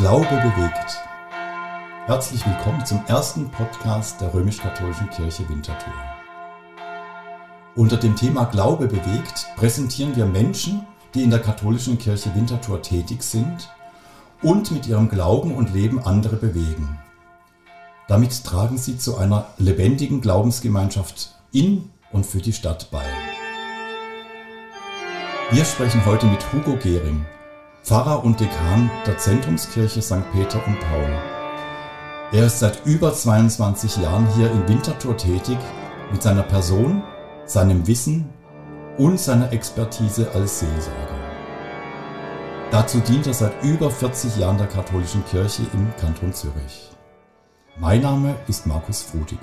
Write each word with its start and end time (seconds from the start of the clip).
Glaube 0.00 0.24
bewegt. 0.24 0.98
Herzlich 2.06 2.46
willkommen 2.46 2.86
zum 2.86 3.04
ersten 3.06 3.50
Podcast 3.50 4.18
der 4.18 4.32
römisch-katholischen 4.32 5.10
Kirche 5.10 5.46
Winterthur. 5.46 5.92
Unter 7.74 7.98
dem 7.98 8.16
Thema 8.16 8.44
Glaube 8.44 8.86
bewegt 8.86 9.46
präsentieren 9.56 10.16
wir 10.16 10.24
Menschen, 10.24 10.86
die 11.12 11.22
in 11.22 11.28
der 11.28 11.40
katholischen 11.40 11.98
Kirche 11.98 12.34
Winterthur 12.34 12.80
tätig 12.80 13.22
sind 13.22 13.68
und 14.40 14.70
mit 14.70 14.86
ihrem 14.86 15.10
Glauben 15.10 15.54
und 15.54 15.74
Leben 15.74 16.02
andere 16.02 16.36
bewegen. 16.36 16.98
Damit 18.08 18.42
tragen 18.42 18.78
sie 18.78 18.96
zu 18.96 19.18
einer 19.18 19.48
lebendigen 19.58 20.22
Glaubensgemeinschaft 20.22 21.34
in 21.52 21.90
und 22.10 22.24
für 22.24 22.40
die 22.40 22.54
Stadt 22.54 22.90
bei. 22.90 23.04
Wir 25.50 25.66
sprechen 25.66 26.06
heute 26.06 26.24
mit 26.24 26.50
Hugo 26.54 26.78
Gehring, 26.82 27.26
Pfarrer 27.82 28.22
und 28.24 28.38
Dekan 28.38 28.90
der 29.06 29.16
Zentrumskirche 29.16 30.02
St. 30.02 30.30
Peter 30.32 30.64
und 30.66 30.78
Paul. 30.80 31.18
Er 32.32 32.46
ist 32.46 32.60
seit 32.60 32.84
über 32.84 33.12
22 33.12 33.96
Jahren 33.96 34.28
hier 34.36 34.50
in 34.50 34.68
Winterthur 34.68 35.16
tätig 35.16 35.56
mit 36.12 36.22
seiner 36.22 36.42
Person, 36.42 37.02
seinem 37.46 37.86
Wissen 37.86 38.28
und 38.98 39.18
seiner 39.18 39.52
Expertise 39.52 40.30
als 40.34 40.60
Seelsorger. 40.60 41.18
Dazu 42.70 43.00
dient 43.00 43.26
er 43.26 43.34
seit 43.34 43.64
über 43.64 43.90
40 43.90 44.36
Jahren 44.36 44.58
der 44.58 44.68
katholischen 44.68 45.24
Kirche 45.24 45.62
im 45.72 45.90
Kanton 45.98 46.32
Zürich. 46.32 46.90
Mein 47.80 48.02
Name 48.02 48.36
ist 48.46 48.66
Markus 48.66 49.02
Frutig. 49.02 49.38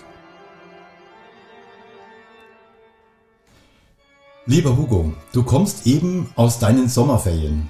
Lieber 4.45 4.77
Hugo, 4.77 5.11
du 5.33 5.43
kommst 5.43 5.87
eben 5.87 6.31
aus 6.37 6.59
deinen 6.59 6.87
Sommerferien. 6.87 7.69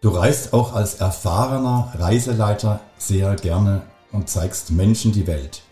Du 0.00 0.10
reist 0.10 0.52
auch 0.52 0.74
als 0.74 0.94
erfahrener 0.94 1.92
Reiseleiter 1.98 2.80
sehr 2.98 3.34
gerne 3.34 3.82
und 4.12 4.28
zeigst 4.28 4.70
Menschen 4.70 5.10
die 5.10 5.26
Welt. 5.26 5.62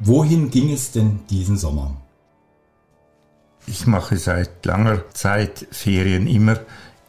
Wohin 0.00 0.50
ging 0.50 0.72
es 0.72 0.90
denn 0.90 1.20
diesen 1.30 1.56
Sommer? 1.56 1.96
Ich 3.68 3.86
mache 3.86 4.16
seit 4.16 4.66
langer 4.66 5.08
Zeit 5.10 5.68
Ferien 5.70 6.26
immer 6.26 6.58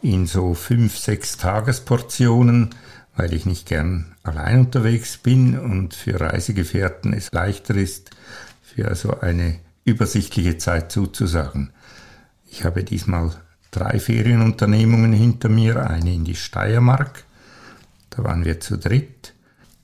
in 0.03 0.27
so 0.27 0.53
fünf, 0.53 0.97
sechs 0.97 1.37
Tagesportionen, 1.37 2.75
weil 3.15 3.33
ich 3.33 3.47
nicht 3.47 3.67
gern 3.67 4.15
allein 4.21 4.59
unterwegs 4.59 5.17
bin 5.17 5.57
und 5.57 5.95
für 5.95 6.19
Reisegefährten 6.19 7.13
es 7.13 7.31
leichter 7.31 7.73
ist, 7.73 8.11
für 8.61 8.93
so 8.93 9.19
eine 9.19 9.59
übersichtliche 9.83 10.59
Zeit 10.59 10.91
zuzusagen. 10.91 11.73
Ich 12.45 12.65
habe 12.65 12.83
diesmal 12.83 13.31
drei 13.71 13.99
Ferienunternehmungen 13.99 15.13
hinter 15.13 15.49
mir, 15.49 15.89
eine 15.89 16.13
in 16.13 16.25
die 16.25 16.35
Steiermark, 16.35 17.23
da 18.09 18.23
waren 18.23 18.45
wir 18.45 18.59
zu 18.59 18.77
dritt, 18.77 19.33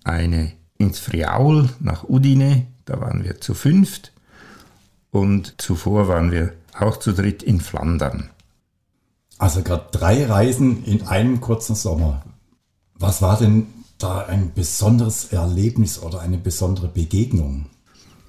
eine 0.04 0.52
ins 0.78 1.00
Friaul 1.00 1.70
nach 1.80 2.04
Udine, 2.04 2.68
da 2.86 3.02
waren 3.02 3.24
wir 3.24 3.42
zu 3.42 3.54
fünft 3.54 4.12
und 5.12 5.60
zuvor 5.60 6.08
waren 6.08 6.32
wir 6.32 6.54
auch 6.78 6.98
zu 6.98 7.14
dritt 7.14 7.42
in 7.42 7.62
Flandern. 7.62 8.30
Also 9.38 9.62
gerade 9.62 9.88
drei 9.92 10.26
Reisen 10.26 10.84
in 10.84 11.08
einem 11.08 11.42
kurzen 11.42 11.76
Sommer. 11.76 12.24
Was 12.96 13.22
war 13.22 13.38
denn 13.38 13.68
da 13.98 14.26
ein 14.26 14.54
besonderes 14.54 15.32
Erlebnis 15.32 16.02
oder 16.02 16.22
eine 16.22 16.38
besondere 16.38 16.88
Begegnung? 16.88 17.68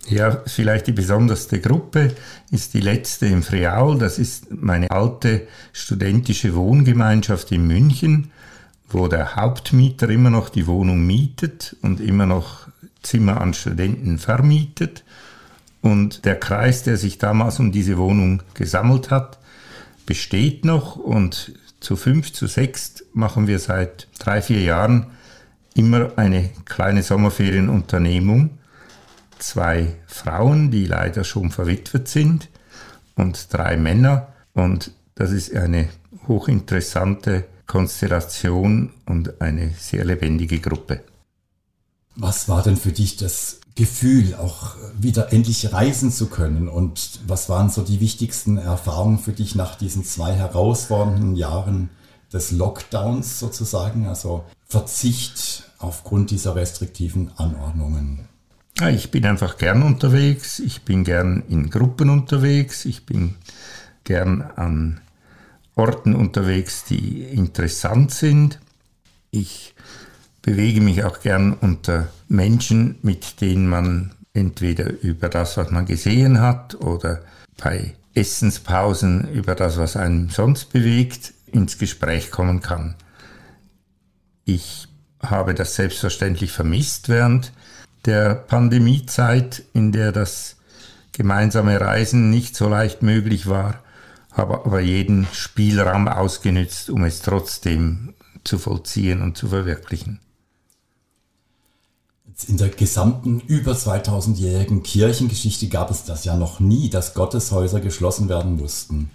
Ja, 0.08 0.42
vielleicht 0.46 0.86
die 0.86 0.92
besonderste 0.92 1.60
Gruppe 1.60 2.14
ist 2.50 2.72
die 2.72 2.80
letzte 2.80 3.26
im 3.26 3.42
Friaul. 3.42 3.98
Das 3.98 4.18
ist 4.18 4.50
meine 4.50 4.90
alte 4.90 5.46
studentische 5.72 6.54
Wohngemeinschaft 6.54 7.52
in 7.52 7.66
München, 7.66 8.30
wo 8.88 9.08
der 9.08 9.36
Hauptmieter 9.36 10.08
immer 10.08 10.30
noch 10.30 10.48
die 10.48 10.66
Wohnung 10.66 11.06
mietet 11.06 11.76
und 11.82 12.00
immer 12.00 12.24
noch 12.24 12.68
Zimmer 13.02 13.40
an 13.40 13.52
Studenten 13.52 14.18
vermietet. 14.18 15.04
Und 15.82 16.24
der 16.24 16.36
Kreis, 16.36 16.84
der 16.84 16.96
sich 16.96 17.18
damals 17.18 17.60
um 17.60 17.70
diese 17.70 17.98
Wohnung 17.98 18.42
gesammelt 18.54 19.10
hat, 19.10 19.38
besteht 20.06 20.64
noch 20.64 20.96
und 20.96 21.52
zu 21.80 21.96
fünf, 21.96 22.32
zu 22.32 22.46
sechs 22.46 23.04
machen 23.12 23.46
wir 23.46 23.58
seit 23.58 24.08
drei, 24.18 24.40
vier 24.40 24.62
Jahren 24.62 25.08
immer 25.74 26.12
eine 26.16 26.48
kleine 26.64 27.02
Sommerferienunternehmung 27.02 28.57
zwei 29.38 29.96
Frauen, 30.06 30.70
die 30.70 30.86
leider 30.86 31.24
schon 31.24 31.50
verwitwet 31.50 32.08
sind, 32.08 32.48
und 33.14 33.52
drei 33.52 33.76
Männer. 33.76 34.28
Und 34.54 34.92
das 35.14 35.32
ist 35.32 35.54
eine 35.54 35.88
hochinteressante 36.26 37.44
Konstellation 37.66 38.92
und 39.06 39.40
eine 39.40 39.72
sehr 39.78 40.04
lebendige 40.04 40.60
Gruppe. 40.60 41.02
Was 42.16 42.48
war 42.48 42.62
denn 42.62 42.76
für 42.76 42.92
dich 42.92 43.16
das 43.16 43.60
Gefühl, 43.74 44.34
auch 44.34 44.74
wieder 44.98 45.32
endlich 45.32 45.72
reisen 45.72 46.10
zu 46.10 46.26
können? 46.26 46.68
Und 46.68 47.20
was 47.26 47.48
waren 47.48 47.70
so 47.70 47.82
die 47.82 48.00
wichtigsten 48.00 48.56
Erfahrungen 48.56 49.18
für 49.18 49.32
dich 49.32 49.54
nach 49.54 49.76
diesen 49.76 50.04
zwei 50.04 50.32
herausfordernden 50.32 51.36
Jahren 51.36 51.90
des 52.32 52.50
Lockdowns 52.50 53.38
sozusagen, 53.38 54.06
also 54.06 54.44
Verzicht 54.66 55.70
aufgrund 55.78 56.30
dieser 56.30 56.56
restriktiven 56.56 57.30
Anordnungen? 57.36 58.28
Ich 58.86 59.10
bin 59.10 59.26
einfach 59.26 59.58
gern 59.58 59.82
unterwegs, 59.82 60.60
ich 60.60 60.82
bin 60.82 61.02
gern 61.02 61.42
in 61.48 61.68
Gruppen 61.68 62.10
unterwegs, 62.10 62.84
ich 62.84 63.04
bin 63.04 63.34
gern 64.04 64.40
an 64.40 65.00
Orten 65.74 66.14
unterwegs, 66.14 66.84
die 66.84 67.22
interessant 67.22 68.12
sind. 68.12 68.60
Ich 69.32 69.74
bewege 70.42 70.80
mich 70.80 71.02
auch 71.02 71.20
gern 71.20 71.54
unter 71.54 72.08
Menschen, 72.28 72.98
mit 73.02 73.40
denen 73.40 73.68
man 73.68 74.12
entweder 74.32 75.02
über 75.02 75.28
das, 75.28 75.56
was 75.56 75.72
man 75.72 75.84
gesehen 75.84 76.40
hat 76.40 76.76
oder 76.76 77.22
bei 77.56 77.94
Essenspausen 78.14 79.28
über 79.32 79.56
das, 79.56 79.76
was 79.76 79.96
einen 79.96 80.30
sonst 80.30 80.72
bewegt, 80.72 81.34
ins 81.50 81.78
Gespräch 81.78 82.30
kommen 82.30 82.60
kann. 82.60 82.94
Ich 84.44 84.86
habe 85.20 85.54
das 85.54 85.74
selbstverständlich 85.74 86.52
vermisst 86.52 87.08
während 87.08 87.52
der 88.04 88.34
Pandemiezeit, 88.34 89.64
in 89.72 89.92
der 89.92 90.12
das 90.12 90.56
gemeinsame 91.12 91.80
Reisen 91.80 92.30
nicht 92.30 92.56
so 92.56 92.68
leicht 92.68 93.02
möglich 93.02 93.48
war, 93.48 93.82
habe 94.32 94.64
aber 94.64 94.80
jeden 94.80 95.26
Spielraum 95.32 96.06
ausgenützt, 96.08 96.90
um 96.90 97.04
es 97.04 97.20
trotzdem 97.20 98.14
zu 98.44 98.58
vollziehen 98.58 99.20
und 99.20 99.36
zu 99.36 99.48
verwirklichen. 99.48 100.20
In 102.46 102.56
der 102.56 102.68
gesamten 102.68 103.40
über 103.40 103.72
2000-jährigen 103.72 104.84
Kirchengeschichte 104.84 105.66
gab 105.66 105.90
es 105.90 106.04
das 106.04 106.24
ja 106.24 106.36
noch 106.36 106.60
nie, 106.60 106.88
dass 106.88 107.14
Gotteshäuser 107.14 107.80
geschlossen 107.80 108.28
werden 108.28 108.56
mussten. 108.56 109.10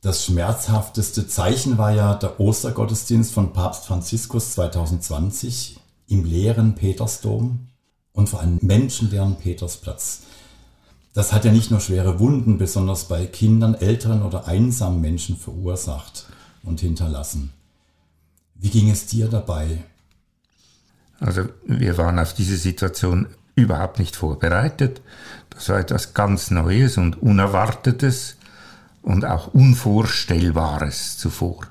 Das 0.00 0.24
schmerzhafteste 0.24 1.26
Zeichen 1.26 1.76
war 1.76 1.90
ja 1.90 2.14
der 2.14 2.38
Ostergottesdienst 2.38 3.32
von 3.32 3.52
Papst 3.52 3.86
Franziskus 3.86 4.52
2020 4.52 5.80
im 6.06 6.24
leeren 6.24 6.76
Petersdom 6.76 7.66
und 8.16 8.28
vor 8.28 8.40
einem 8.40 8.58
menschenleeren 8.62 9.36
Petersplatz. 9.36 10.22
Das 11.14 11.32
hat 11.32 11.44
ja 11.44 11.52
nicht 11.52 11.70
nur 11.70 11.80
schwere 11.80 12.18
Wunden, 12.18 12.58
besonders 12.58 13.04
bei 13.04 13.26
Kindern, 13.26 13.74
älteren 13.74 14.22
oder 14.22 14.48
einsamen 14.48 15.00
Menschen 15.00 15.36
verursacht 15.36 16.26
und 16.62 16.80
hinterlassen. 16.80 17.52
Wie 18.56 18.70
ging 18.70 18.90
es 18.90 19.06
dir 19.06 19.28
dabei? 19.28 19.84
Also 21.20 21.44
wir 21.66 21.96
waren 21.98 22.18
auf 22.18 22.34
diese 22.34 22.56
Situation 22.56 23.28
überhaupt 23.54 23.98
nicht 23.98 24.16
vorbereitet. 24.16 25.02
Das 25.50 25.68
war 25.68 25.78
etwas 25.78 26.14
ganz 26.14 26.50
Neues 26.50 26.98
und 26.98 27.22
Unerwartetes 27.22 28.36
und 29.02 29.24
auch 29.24 29.54
Unvorstellbares 29.54 31.18
zuvor. 31.18 31.66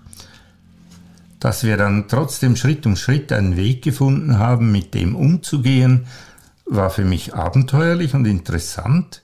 Dass 1.40 1.64
wir 1.64 1.78
dann 1.78 2.08
trotzdem 2.08 2.56
Schritt 2.56 2.86
um 2.86 2.96
Schritt 2.96 3.32
einen 3.32 3.56
Weg 3.56 3.84
gefunden 3.84 4.40
haben, 4.40 4.72
mit 4.72 4.94
dem 4.94 5.16
umzugehen, 5.16 6.08
war 6.66 6.90
für 6.90 7.06
mich 7.06 7.36
abenteuerlich 7.36 8.14
und 8.14 8.26
interessant. 8.26 9.24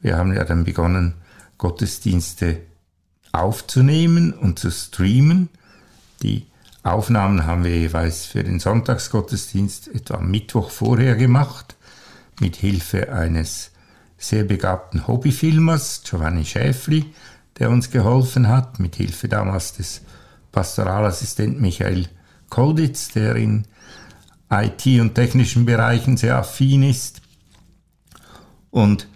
Wir 0.00 0.16
haben 0.16 0.32
ja 0.32 0.44
dann 0.44 0.64
begonnen, 0.64 1.14
Gottesdienste 1.58 2.60
aufzunehmen 3.32 4.32
und 4.32 4.58
zu 4.58 4.70
streamen. 4.70 5.48
Die 6.22 6.46
Aufnahmen 6.82 7.46
haben 7.46 7.64
wir 7.64 7.76
jeweils 7.76 8.24
für 8.24 8.44
den 8.44 8.60
Sonntagsgottesdienst 8.60 9.88
etwa 9.88 10.18
Mittwoch 10.18 10.70
vorher 10.70 11.16
gemacht, 11.16 11.76
mit 12.40 12.56
Hilfe 12.56 13.12
eines 13.12 13.72
sehr 14.16 14.44
begabten 14.44 15.06
Hobbyfilmers, 15.06 16.02
Giovanni 16.08 16.44
Schäfli, 16.44 17.12
der 17.58 17.70
uns 17.70 17.90
geholfen 17.90 18.48
hat, 18.48 18.78
mit 18.78 18.96
Hilfe 18.96 19.28
damals 19.28 19.74
des 19.74 20.02
Pastoralassistenten 20.52 21.60
Michael 21.60 22.06
Koditz, 22.48 23.08
der 23.08 23.36
in 23.36 23.66
IT- 24.50 25.00
und 25.00 25.14
technischen 25.14 25.64
Bereichen 25.66 26.16
sehr 26.16 26.36
affin 26.36 26.82
ist. 26.82 27.20
Und 28.70 29.08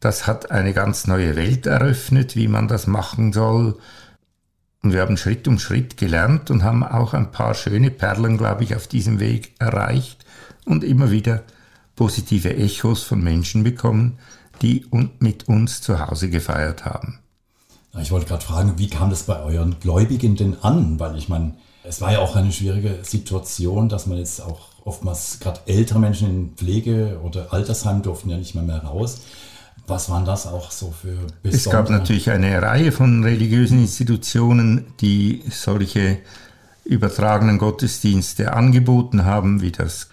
das 0.00 0.26
hat 0.26 0.50
eine 0.50 0.72
ganz 0.72 1.06
neue 1.06 1.36
Welt 1.36 1.66
eröffnet, 1.66 2.36
wie 2.36 2.48
man 2.48 2.68
das 2.68 2.86
machen 2.86 3.32
soll. 3.32 3.78
Und 4.82 4.92
wir 4.92 5.02
haben 5.02 5.16
Schritt 5.16 5.46
um 5.46 5.58
Schritt 5.58 5.96
gelernt 5.96 6.50
und 6.50 6.62
haben 6.62 6.84
auch 6.84 7.12
ein 7.12 7.30
paar 7.30 7.54
schöne 7.54 7.90
Perlen, 7.90 8.38
glaube 8.38 8.64
ich, 8.64 8.74
auf 8.74 8.86
diesem 8.86 9.20
Weg 9.20 9.54
erreicht 9.58 10.24
und 10.64 10.84
immer 10.84 11.10
wieder 11.10 11.42
positive 11.96 12.56
Echos 12.56 13.02
von 13.02 13.22
Menschen 13.22 13.62
bekommen, 13.62 14.18
die 14.62 14.86
mit 15.18 15.48
uns 15.48 15.82
zu 15.82 15.98
Hause 16.06 16.30
gefeiert 16.30 16.86
haben. 16.86 17.18
Ich 18.00 18.10
wollte 18.10 18.26
gerade 18.26 18.44
fragen, 18.44 18.78
wie 18.78 18.88
kam 18.88 19.10
das 19.10 19.24
bei 19.24 19.42
euren 19.42 19.80
Gläubigen 19.80 20.36
denn 20.36 20.56
an? 20.62 20.98
Weil 21.00 21.16
ich 21.16 21.28
meine, 21.28 21.54
es 21.84 22.00
war 22.00 22.12
ja 22.12 22.18
auch 22.20 22.36
eine 22.36 22.52
schwierige 22.52 22.98
Situation, 23.02 23.88
dass 23.88 24.06
man 24.06 24.18
jetzt 24.18 24.40
auch 24.40 24.60
oftmals 24.84 25.38
gerade 25.40 25.60
ältere 25.66 25.98
Menschen 25.98 26.28
in 26.28 26.54
Pflege 26.54 27.20
oder 27.22 27.52
Altersheim 27.52 28.02
durften 28.02 28.30
ja 28.30 28.36
nicht 28.36 28.54
mehr, 28.54 28.64
mehr 28.64 28.82
raus. 28.84 29.22
Was 29.86 30.08
waren 30.08 30.24
das 30.24 30.46
auch 30.46 30.70
so 30.70 30.92
für 30.92 31.16
besondere? 31.42 31.56
Es 31.56 31.64
gab 31.64 31.90
natürlich 31.90 32.30
eine 32.30 32.62
Reihe 32.62 32.92
von 32.92 33.24
religiösen 33.24 33.80
Institutionen, 33.80 34.86
die 35.00 35.42
solche 35.50 36.18
übertragenen 36.84 37.58
Gottesdienste 37.58 38.52
angeboten 38.52 39.24
haben, 39.24 39.62
wie 39.62 39.72
das 39.72 40.08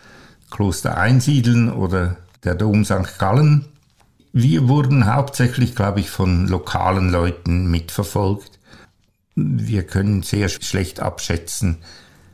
Kloster 0.49 0.97
Einsiedeln 0.97 1.71
oder 1.71 2.17
der 2.43 2.55
Dom 2.55 2.85
St. 2.85 3.19
Gallen. 3.19 3.65
Wir 4.31 4.67
wurden 4.67 5.13
hauptsächlich, 5.13 5.75
glaube 5.75 5.99
ich, 5.99 6.09
von 6.09 6.47
lokalen 6.47 7.11
Leuten 7.11 7.69
mitverfolgt. 7.69 8.59
Wir 9.39 9.85
können 9.85 10.23
sehr 10.23 10.49
schlecht 10.49 10.99
abschätzen, 10.99 11.77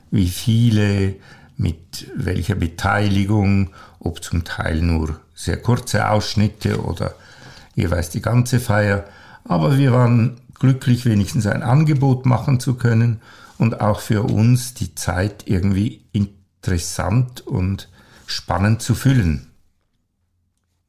wie 0.10 0.30
viele, 0.30 1.16
mit 1.58 2.08
welcher 2.16 2.56
Beteiligung, 2.56 3.72
ob 4.00 4.24
zum 4.24 4.46
Teil 4.46 4.82
nur 4.82 5.20
sehr 5.36 5.58
kurze 5.58 6.10
Ausschnitte 6.10 6.82
oder 6.82 7.14
jeweils 7.76 8.10
die 8.10 8.22
ganze 8.22 8.62
Feier. 8.62 9.04
Aber 9.44 9.78
wir 9.78 9.92
waren 9.92 10.40
glücklich, 10.58 11.04
wenigstens 11.04 11.46
ein 11.46 11.62
Angebot 11.62 12.26
machen 12.26 12.62
zu 12.62 12.76
können 12.76 13.20
und 13.58 13.82
auch 13.82 14.00
für 14.00 14.24
uns 14.24 14.74
die 14.74 14.96
Zeit 14.96 15.44
irgendwie 15.46 16.06
interessant 16.14 17.42
und 17.42 17.90
spannend 18.28 18.82
zu 18.82 18.96
füllen. 18.96 19.52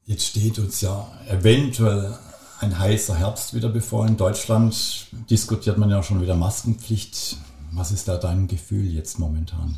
Jetzt 0.05 0.27
steht 0.27 0.61
uns 0.61 0.81
ja 0.81 1.11
eventuell 1.29 2.17
ein 2.65 2.79
heißer 2.79 3.17
Herbst 3.19 3.55
wieder 3.55 3.69
bevor. 3.69 4.07
In 4.07 4.17
Deutschland 4.17 5.07
diskutiert 5.31 5.79
man 5.79 5.91
ja 5.91 6.03
schon 6.03 6.21
wieder 6.23 6.35
Maskenpflicht. 6.35 7.37
Was 7.73 7.93
ist 7.93 8.09
da 8.09 8.17
dein 8.17 8.49
Gefühl 8.49 8.87
jetzt 8.87 9.19
momentan? 9.19 9.77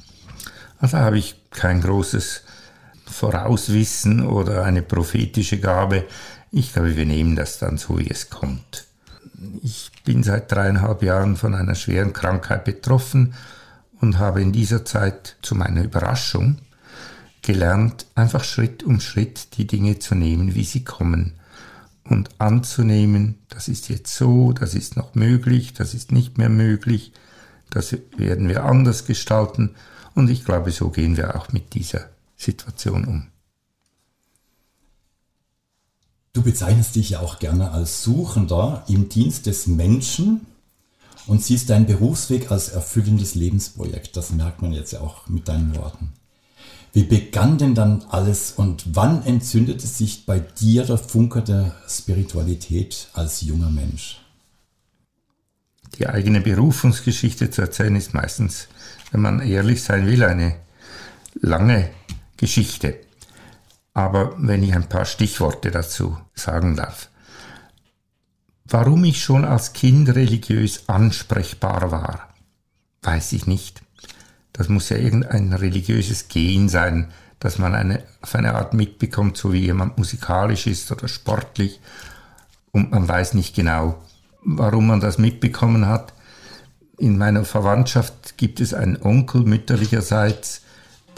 Also 0.79 0.99
habe 0.99 1.19
ich 1.19 1.35
kein 1.51 1.81
großes 1.81 2.43
Vorauswissen 3.07 4.27
oder 4.27 4.65
eine 4.65 4.83
prophetische 4.83 5.59
Gabe. 5.59 6.05
Ich 6.53 6.73
glaube, 6.73 6.97
wir 6.97 7.07
nehmen 7.07 7.35
das 7.35 7.59
dann 7.59 7.77
so, 7.77 7.99
wie 7.99 8.09
es 8.09 8.31
kommt. 8.31 8.87
Ich 9.63 9.91
bin 10.05 10.23
seit 10.23 10.53
dreieinhalb 10.53 11.03
Jahren 11.03 11.37
von 11.37 11.55
einer 11.55 11.75
schweren 11.75 12.13
Krankheit 12.13 12.65
betroffen 12.65 13.35
und 14.01 14.19
habe 14.19 14.43
in 14.43 14.53
dieser 14.53 14.85
Zeit 14.85 15.37
zu 15.43 15.55
meiner 15.55 15.83
Überraschung 15.83 16.59
gelernt, 17.43 18.07
einfach 18.15 18.45
Schritt 18.45 18.83
um 18.83 19.01
Schritt 19.01 19.57
die 19.57 19.67
Dinge 19.67 19.99
zu 19.99 20.15
nehmen, 20.15 20.55
wie 20.55 20.65
sie 20.65 20.85
kommen 20.85 21.35
und 22.09 22.29
anzunehmen, 22.39 23.39
das 23.49 23.69
ist 23.69 23.89
jetzt 23.89 24.15
so, 24.15 24.53
das 24.53 24.75
ist 24.75 24.97
noch 24.97 25.15
möglich, 25.15 25.75
das 25.75 25.95
ist 25.95 26.13
nicht 26.13 26.39
mehr 26.39 26.49
möglich, 26.49 27.13
das 27.71 27.97
werden 28.17 28.49
wir 28.49 28.65
anders 28.65 29.07
gestalten 29.07 29.75
und 30.15 30.31
ich 30.31 30.45
glaube, 30.45 30.71
so 30.73 30.91
gehen 30.91 31.17
wir 31.17 31.37
auch 31.37 31.53
mit 31.53 31.75
dieser 31.75 32.09
Situation 32.37 33.05
um. 33.05 33.27
Du 36.33 36.43
bezeichnest 36.43 36.95
dich 36.97 37.11
ja 37.11 37.21
auch 37.21 37.39
gerne 37.39 37.71
als 37.71 38.03
Suchender 38.03 38.85
im 38.89 39.09
Dienst 39.09 39.47
des 39.47 39.67
Menschen 39.67 40.47
und 41.27 41.43
siehst 41.43 41.71
deinen 41.71 41.87
Berufsweg 41.87 42.51
als 42.51 42.69
erfüllendes 42.69 43.35
Lebensprojekt. 43.35 44.17
Das 44.17 44.31
merkt 44.31 44.63
man 44.63 44.73
jetzt 44.73 44.93
ja 44.93 45.01
auch 45.01 45.29
mit 45.29 45.49
deinen 45.49 45.75
Worten. 45.77 46.13
Wie 46.97 47.05
begann 47.05 47.59
denn 47.59 47.75
dann 47.75 48.07
alles 48.09 48.53
und 48.53 48.97
wann 48.97 49.23
entzündete 49.27 49.87
sich 49.87 50.25
bei 50.25 50.39
dir 50.41 50.83
der 50.83 50.97
Funke 50.97 51.43
der 51.43 51.77
Spiritualität 51.87 53.09
als 53.13 53.43
junger 53.43 53.69
Mensch? 53.69 54.23
Die 55.99 56.07
eigene 56.07 56.41
Berufungsgeschichte 56.41 57.51
zu 57.51 57.61
erzählen 57.61 57.97
ist 57.97 58.15
meistens, 58.15 58.69
wenn 59.11 59.21
man 59.21 59.41
ehrlich 59.41 59.83
sein 59.83 60.07
will, 60.07 60.25
eine 60.25 60.57
lange 61.35 61.91
Geschichte. 62.39 62.99
Aber 63.93 64.35
wenn 64.39 64.63
ich 64.63 64.73
ein 64.73 64.89
paar 64.89 65.05
Stichworte 65.05 65.71
dazu 65.71 66.17
sagen 66.33 66.77
darf. 66.77 67.11
Warum 68.65 69.05
ich 69.05 69.23
schon 69.23 69.45
als 69.45 69.75
Kind 69.75 70.09
religiös 70.15 70.89
ansprechbar 70.89 71.91
war, 71.91 72.31
weiß 73.03 73.35
ich 73.35 73.47
nicht. 73.47 73.83
Das 74.57 74.71
muss 74.71 74.89
ja 74.89 74.97
irgendein 74.97 75.53
religiöses 75.53 76.29
Gen 76.29 76.71
sein, 76.71 77.09
dass 77.41 77.59
man 77.59 77.75
eine, 77.75 78.03
auf 78.23 78.35
eine 78.35 78.55
Art 78.55 78.73
mitbekommt, 78.73 79.37
so 79.37 79.53
wie 79.53 79.67
jemand 79.67 79.99
musikalisch 79.99 80.67
ist 80.67 80.91
oder 80.91 81.09
sportlich. 81.09 81.79
Und 82.73 82.91
man 82.91 83.07
weiß 83.07 83.35
nicht 83.35 83.55
genau, 83.55 84.03
warum 84.43 84.87
man 84.87 85.01
das 85.01 85.19
mitbekommen 85.19 85.87
hat. 85.87 86.15
In 86.97 87.19
meiner 87.19 87.45
Verwandtschaft 87.45 88.39
gibt 88.39 88.61
es 88.61 88.73
einen 88.73 88.97
Onkel 89.03 89.43
mütterlicherseits, 89.43 90.63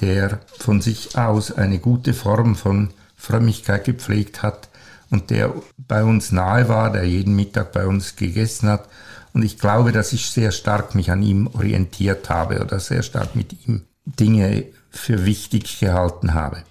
der 0.01 0.41
von 0.59 0.81
sich 0.81 1.17
aus 1.17 1.53
eine 1.53 1.79
gute 1.79 2.15
Form 2.15 2.57
von 2.57 2.91
Frömmigkeit 3.17 3.85
gepflegt 3.85 4.43
hat 4.43 4.69
und 5.11 5.31
der 5.31 5.55
bei 5.77 6.03
uns 6.03 6.33
nahe 6.33 6.69
war, 6.69 6.91
der 6.91 7.05
jeden 7.05 7.37
Mittag 7.37 7.71
bei 7.71 7.87
uns 7.87 8.17
gegessen 8.17 8.69
hat 8.69 8.89
und 9.39 9.45
ich 9.45 9.57
glaube, 9.57 9.93
dass 9.93 10.13
ich 10.13 10.31
sehr 10.31 10.51
stark 10.51 10.97
mich 10.97 11.13
an 11.13 11.23
ihm 11.23 11.47
orientiert 11.47 12.29
habe 12.29 12.61
oder 12.61 12.81
sehr 12.81 13.05
stark 13.05 13.37
mit 13.37 13.69
ihm 13.69 13.85
Dinge 14.05 14.65
für 14.91 15.27
wichtig 15.27 15.79
gehalten 15.79 16.35
habe. 16.35 16.65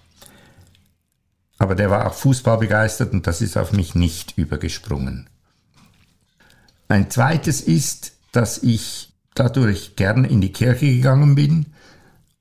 Aber 1.58 1.76
der 1.76 1.90
war 1.90 2.06
auch 2.06 2.14
Fußball 2.14 2.58
begeistert 2.58 3.14
und 3.14 3.26
das 3.26 3.40
ist 3.40 3.56
auf 3.56 3.72
mich 3.72 3.96
nicht 3.96 4.38
übergesprungen. 4.38 5.30
Ein 6.90 7.10
zweites 7.10 7.62
ist, 7.62 8.12
dass 8.34 8.58
ich 8.58 9.14
dadurch 9.34 9.96
gern 9.96 10.26
in 10.26 10.42
die 10.42 10.52
Kirche 10.52 10.88
gegangen 10.88 11.36
bin, 11.36 11.68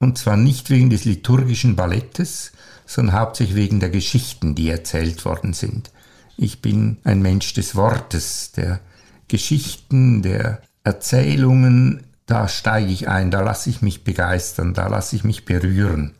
und 0.00 0.19
zwar 0.19 0.37
nicht 0.37 0.70
wegen 0.70 0.90
des 0.90 1.05
liturgischen 1.05 1.76
Ballettes, 1.76 2.50
sondern 2.84 3.14
hauptsächlich 3.14 3.55
wegen 3.55 3.79
der 3.79 3.90
Geschichten, 3.90 4.56
die 4.56 4.70
erzählt 4.70 5.25
worden 5.25 5.52
sind. 5.52 5.93
Ich 6.37 6.62
bin 6.62 6.96
ein 7.05 7.22
Mensch 7.22 7.55
des 7.55 7.77
Wortes, 7.77 8.51
der 8.51 8.81
Geschichten, 9.29 10.23
der 10.23 10.61
Erzählungen, 10.85 12.05
da 12.27 12.49
steige 12.49 12.93
ich 12.93 13.09
ein, 13.09 13.31
da 13.31 13.41
lasse 13.41 13.71
ich 13.71 13.83
mich 13.83 14.05
begeistern, 14.05 14.75
da 14.75 14.89
lasse 14.89 15.17
ich 15.17 15.25
mich 15.25 15.45
berühren. 15.45 16.15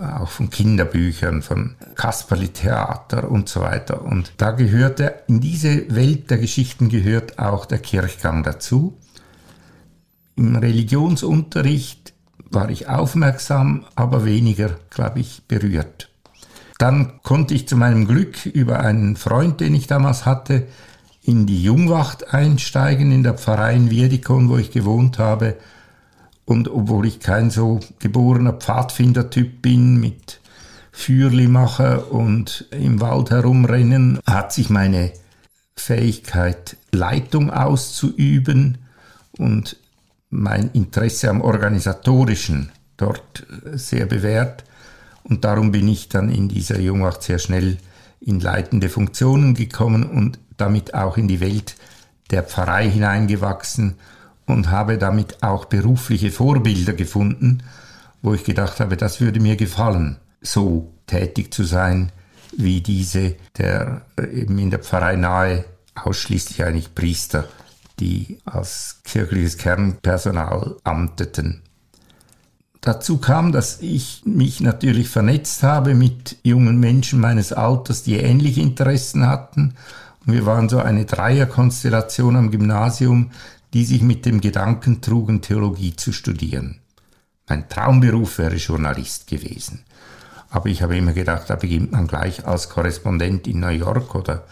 Auch 0.00 0.30
von 0.30 0.48
Kinderbüchern, 0.48 1.42
von 1.42 1.74
Kasperli-Theater 1.96 3.30
und 3.30 3.48
so 3.48 3.60
weiter. 3.60 4.02
Und 4.02 4.32
da 4.38 4.52
gehörte, 4.52 5.22
in 5.28 5.40
diese 5.40 5.94
Welt 5.94 6.30
der 6.30 6.38
Geschichten 6.38 6.88
gehört 6.88 7.38
auch 7.38 7.66
der 7.66 7.78
Kirchgang 7.78 8.42
dazu. 8.42 8.98
Im 10.34 10.56
Religionsunterricht 10.56 12.14
war 12.50 12.70
ich 12.70 12.88
aufmerksam, 12.88 13.84
aber 13.94 14.24
weniger, 14.24 14.70
glaube 14.88 15.20
ich, 15.20 15.42
berührt. 15.46 16.08
Dann 16.78 17.20
konnte 17.22 17.54
ich 17.54 17.68
zu 17.68 17.76
meinem 17.76 18.06
Glück 18.06 18.46
über 18.46 18.80
einen 18.80 19.16
Freund, 19.16 19.60
den 19.60 19.74
ich 19.74 19.86
damals 19.86 20.26
hatte, 20.26 20.66
in 21.24 21.46
die 21.46 21.62
Jungwacht 21.62 22.34
einsteigen 22.34 23.12
in 23.12 23.22
der 23.22 23.34
Pfarrei 23.34 23.74
in 23.74 23.90
Wiedikon, 23.90 24.48
wo 24.48 24.58
ich 24.58 24.70
gewohnt 24.70 25.18
habe. 25.18 25.56
Und 26.44 26.68
obwohl 26.68 27.06
ich 27.06 27.20
kein 27.20 27.50
so 27.50 27.80
geborener 28.00 28.52
Pfadfindertyp 28.52 29.62
bin 29.62 30.00
mit 30.00 30.40
Fürli 30.90 31.46
mache 31.46 32.04
und 32.06 32.66
im 32.70 33.00
Wald 33.00 33.30
herumrennen, 33.30 34.18
hat 34.26 34.52
sich 34.52 34.68
meine 34.68 35.12
Fähigkeit, 35.76 36.76
Leitung 36.90 37.50
auszuüben 37.50 38.78
und 39.38 39.76
mein 40.28 40.70
Interesse 40.72 41.30
am 41.30 41.40
Organisatorischen 41.40 42.72
dort 42.96 43.46
sehr 43.72 44.06
bewährt. 44.06 44.64
Und 45.24 45.44
darum 45.44 45.70
bin 45.70 45.88
ich 45.88 46.08
dann 46.08 46.30
in 46.30 46.48
dieser 46.48 46.80
Jungwacht 46.80 47.22
sehr 47.22 47.38
schnell 47.38 47.78
in 48.20 48.40
leitende 48.40 48.88
Funktionen 48.88 49.54
gekommen 49.54 50.04
und 50.04 50.38
damit 50.62 50.94
auch 50.94 51.16
in 51.16 51.28
die 51.28 51.40
Welt 51.40 51.76
der 52.30 52.42
Pfarrei 52.42 52.88
hineingewachsen 52.88 53.96
und 54.46 54.70
habe 54.70 54.96
damit 54.96 55.42
auch 55.42 55.66
berufliche 55.66 56.30
Vorbilder 56.30 56.94
gefunden, 56.94 57.62
wo 58.22 58.32
ich 58.34 58.44
gedacht 58.44 58.80
habe, 58.80 58.96
das 58.96 59.20
würde 59.20 59.40
mir 59.40 59.56
gefallen, 59.56 60.16
so 60.40 60.92
tätig 61.06 61.52
zu 61.52 61.64
sein 61.64 62.12
wie 62.56 62.80
diese 62.80 63.36
der 63.56 64.02
äh, 64.16 64.26
eben 64.26 64.58
in 64.58 64.70
der 64.70 64.80
Pfarrei 64.80 65.16
nahe 65.16 65.64
ausschließlich 65.94 66.64
eigentlich 66.64 66.94
Priester, 66.94 67.48
die 68.00 68.38
als 68.44 69.00
kirchliches 69.04 69.58
Kernpersonal 69.58 70.76
amteten. 70.84 71.62
Dazu 72.80 73.18
kam, 73.18 73.52
dass 73.52 73.80
ich 73.80 74.22
mich 74.24 74.60
natürlich 74.60 75.08
vernetzt 75.08 75.62
habe 75.62 75.94
mit 75.94 76.36
jungen 76.42 76.80
Menschen 76.80 77.20
meines 77.20 77.52
Alters, 77.52 78.02
die 78.02 78.16
ähnliche 78.16 78.60
Interessen 78.60 79.28
hatten. 79.28 79.74
Und 80.26 80.34
wir 80.34 80.46
waren 80.46 80.68
so 80.68 80.78
eine 80.78 81.04
Dreierkonstellation 81.04 82.36
am 82.36 82.50
Gymnasium, 82.50 83.30
die 83.72 83.84
sich 83.84 84.02
mit 84.02 84.26
dem 84.26 84.40
Gedanken 84.40 85.00
trugen, 85.00 85.40
Theologie 85.40 85.96
zu 85.96 86.12
studieren. 86.12 86.80
Mein 87.48 87.68
Traumberuf 87.68 88.38
wäre 88.38 88.56
Journalist 88.56 89.26
gewesen. 89.26 89.84
Aber 90.50 90.68
ich 90.68 90.82
habe 90.82 90.96
immer 90.96 91.12
gedacht, 91.12 91.48
da 91.48 91.56
beginnt 91.56 91.92
man 91.92 92.06
gleich 92.06 92.46
als 92.46 92.68
Korrespondent 92.68 93.46
in 93.46 93.60
New 93.60 93.68
York 93.68 94.14
oder 94.14 94.44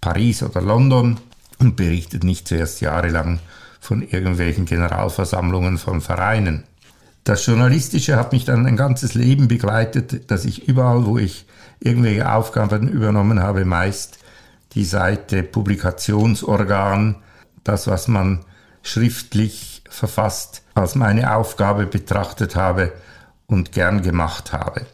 Paris 0.00 0.42
oder 0.42 0.62
London 0.62 1.18
und 1.58 1.76
berichtet 1.76 2.24
nicht 2.24 2.46
zuerst 2.46 2.80
jahrelang 2.80 3.40
von 3.80 4.02
irgendwelchen 4.02 4.64
Generalversammlungen 4.64 5.76
von 5.76 6.00
Vereinen. 6.00 6.64
Das 7.24 7.44
Journalistische 7.46 8.16
hat 8.16 8.32
mich 8.32 8.44
dann 8.44 8.66
ein 8.66 8.76
ganzes 8.76 9.14
Leben 9.14 9.48
begleitet, 9.48 10.30
dass 10.30 10.44
ich 10.44 10.68
überall, 10.68 11.04
wo 11.06 11.18
ich 11.18 11.46
irgendwelche 11.80 12.30
Aufgaben 12.30 12.88
übernommen 12.88 13.42
habe, 13.42 13.64
meist 13.64 14.18
die 14.74 14.84
Seite 14.84 15.42
Publikationsorgan, 15.42 17.16
das, 17.62 17.86
was 17.86 18.08
man 18.08 18.44
schriftlich 18.82 19.82
verfasst, 19.88 20.62
als 20.74 20.94
meine 20.94 21.34
Aufgabe 21.34 21.86
betrachtet 21.86 22.56
habe 22.56 22.92
und 23.46 23.72
gern 23.72 24.02
gemacht 24.02 24.52
habe. 24.52 24.86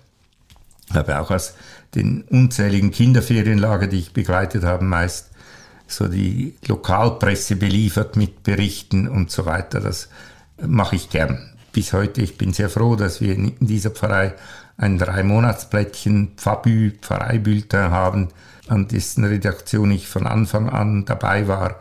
Ich 0.88 0.94
habe 0.94 1.20
auch 1.20 1.30
aus 1.30 1.54
den 1.94 2.22
unzähligen 2.22 2.90
Kinderferienlager, 2.90 3.86
die 3.86 3.98
ich 3.98 4.12
begleitet 4.12 4.64
habe, 4.64 4.84
meist 4.84 5.30
so 5.86 6.06
die 6.06 6.54
Lokalpresse 6.66 7.56
beliefert 7.56 8.16
mit 8.16 8.42
Berichten 8.42 9.08
und 9.08 9.30
so 9.30 9.44
weiter. 9.46 9.80
Das 9.80 10.08
mache 10.64 10.96
ich 10.96 11.10
gern. 11.10 11.50
Bis 11.72 11.92
heute, 11.92 12.22
ich 12.22 12.38
bin 12.38 12.52
sehr 12.52 12.68
froh, 12.68 12.96
dass 12.96 13.20
wir 13.20 13.34
in 13.34 13.54
dieser 13.60 13.90
Pfarrei 13.90 14.34
ein 14.76 14.98
Drei-Monats-Blättchen 14.98 16.32
Pfabü, 16.36 16.92
Pfarreibülter 17.00 17.90
haben, 17.90 18.28
an 18.70 18.86
dessen 18.86 19.24
Redaktion 19.24 19.90
ich 19.90 20.06
von 20.06 20.26
Anfang 20.26 20.68
an 20.70 21.04
dabei 21.04 21.48
war 21.48 21.76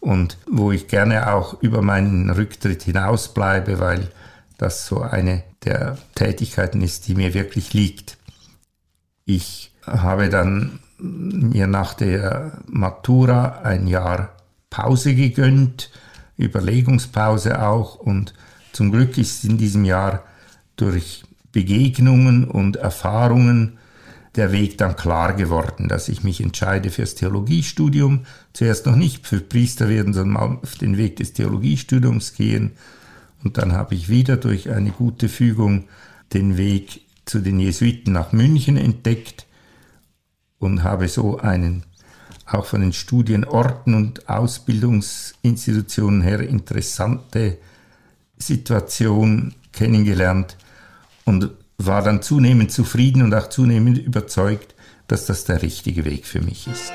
und 0.00 0.38
wo 0.50 0.72
ich 0.72 0.88
gerne 0.88 1.32
auch 1.32 1.60
über 1.62 1.82
meinen 1.82 2.30
Rücktritt 2.30 2.82
hinausbleibe, 2.82 3.78
weil 3.78 4.08
das 4.56 4.86
so 4.86 5.02
eine 5.02 5.42
der 5.64 5.98
Tätigkeiten 6.14 6.80
ist, 6.80 7.06
die 7.06 7.14
mir 7.14 7.34
wirklich 7.34 7.74
liegt. 7.74 8.16
Ich 9.26 9.72
habe 9.86 10.30
dann 10.30 10.80
mir 10.98 11.66
nach 11.66 11.94
der 11.94 12.58
Matura 12.66 13.60
ein 13.62 13.86
Jahr 13.86 14.30
Pause 14.70 15.14
gegönnt, 15.14 15.90
Überlegungspause 16.38 17.62
auch 17.62 17.96
und 17.96 18.32
zum 18.72 18.92
Glück 18.92 19.18
ist 19.18 19.44
in 19.44 19.58
diesem 19.58 19.84
Jahr 19.84 20.22
durch 20.76 21.24
Begegnungen 21.52 22.44
und 22.44 22.76
Erfahrungen 22.76 23.78
der 24.36 24.52
Weg 24.52 24.78
dann 24.78 24.96
klar 24.96 25.34
geworden, 25.34 25.88
dass 25.88 26.08
ich 26.08 26.22
mich 26.22 26.40
entscheide 26.40 26.90
fürs 26.90 27.16
Theologiestudium, 27.16 28.26
zuerst 28.52 28.86
noch 28.86 28.96
nicht 28.96 29.26
für 29.26 29.40
Priester 29.40 29.88
werden, 29.88 30.12
sondern 30.12 30.32
mal 30.32 30.58
auf 30.62 30.76
den 30.76 30.96
Weg 30.96 31.16
des 31.16 31.32
Theologiestudiums 31.32 32.34
gehen. 32.34 32.72
Und 33.42 33.58
dann 33.58 33.72
habe 33.72 33.94
ich 33.94 34.08
wieder 34.08 34.36
durch 34.36 34.70
eine 34.70 34.90
gute 34.90 35.28
Fügung 35.28 35.88
den 36.32 36.56
Weg 36.56 37.02
zu 37.24 37.40
den 37.40 37.58
Jesuiten 37.58 38.12
nach 38.12 38.32
München 38.32 38.76
entdeckt 38.76 39.46
und 40.58 40.84
habe 40.84 41.08
so 41.08 41.38
einen 41.38 41.84
auch 42.46 42.66
von 42.66 42.80
den 42.80 42.92
Studienorten 42.92 43.94
und 43.94 44.28
Ausbildungsinstitutionen 44.28 46.22
her 46.22 46.40
interessante 46.40 47.58
Situation 48.36 49.54
kennengelernt 49.72 50.56
und 51.24 51.50
war 51.86 52.02
dann 52.02 52.22
zunehmend 52.22 52.72
zufrieden 52.72 53.22
und 53.22 53.34
auch 53.34 53.48
zunehmend 53.48 53.98
überzeugt, 53.98 54.74
dass 55.08 55.26
das 55.26 55.44
der 55.44 55.62
richtige 55.62 56.04
Weg 56.04 56.26
für 56.26 56.40
mich 56.40 56.66
ist. 56.66 56.92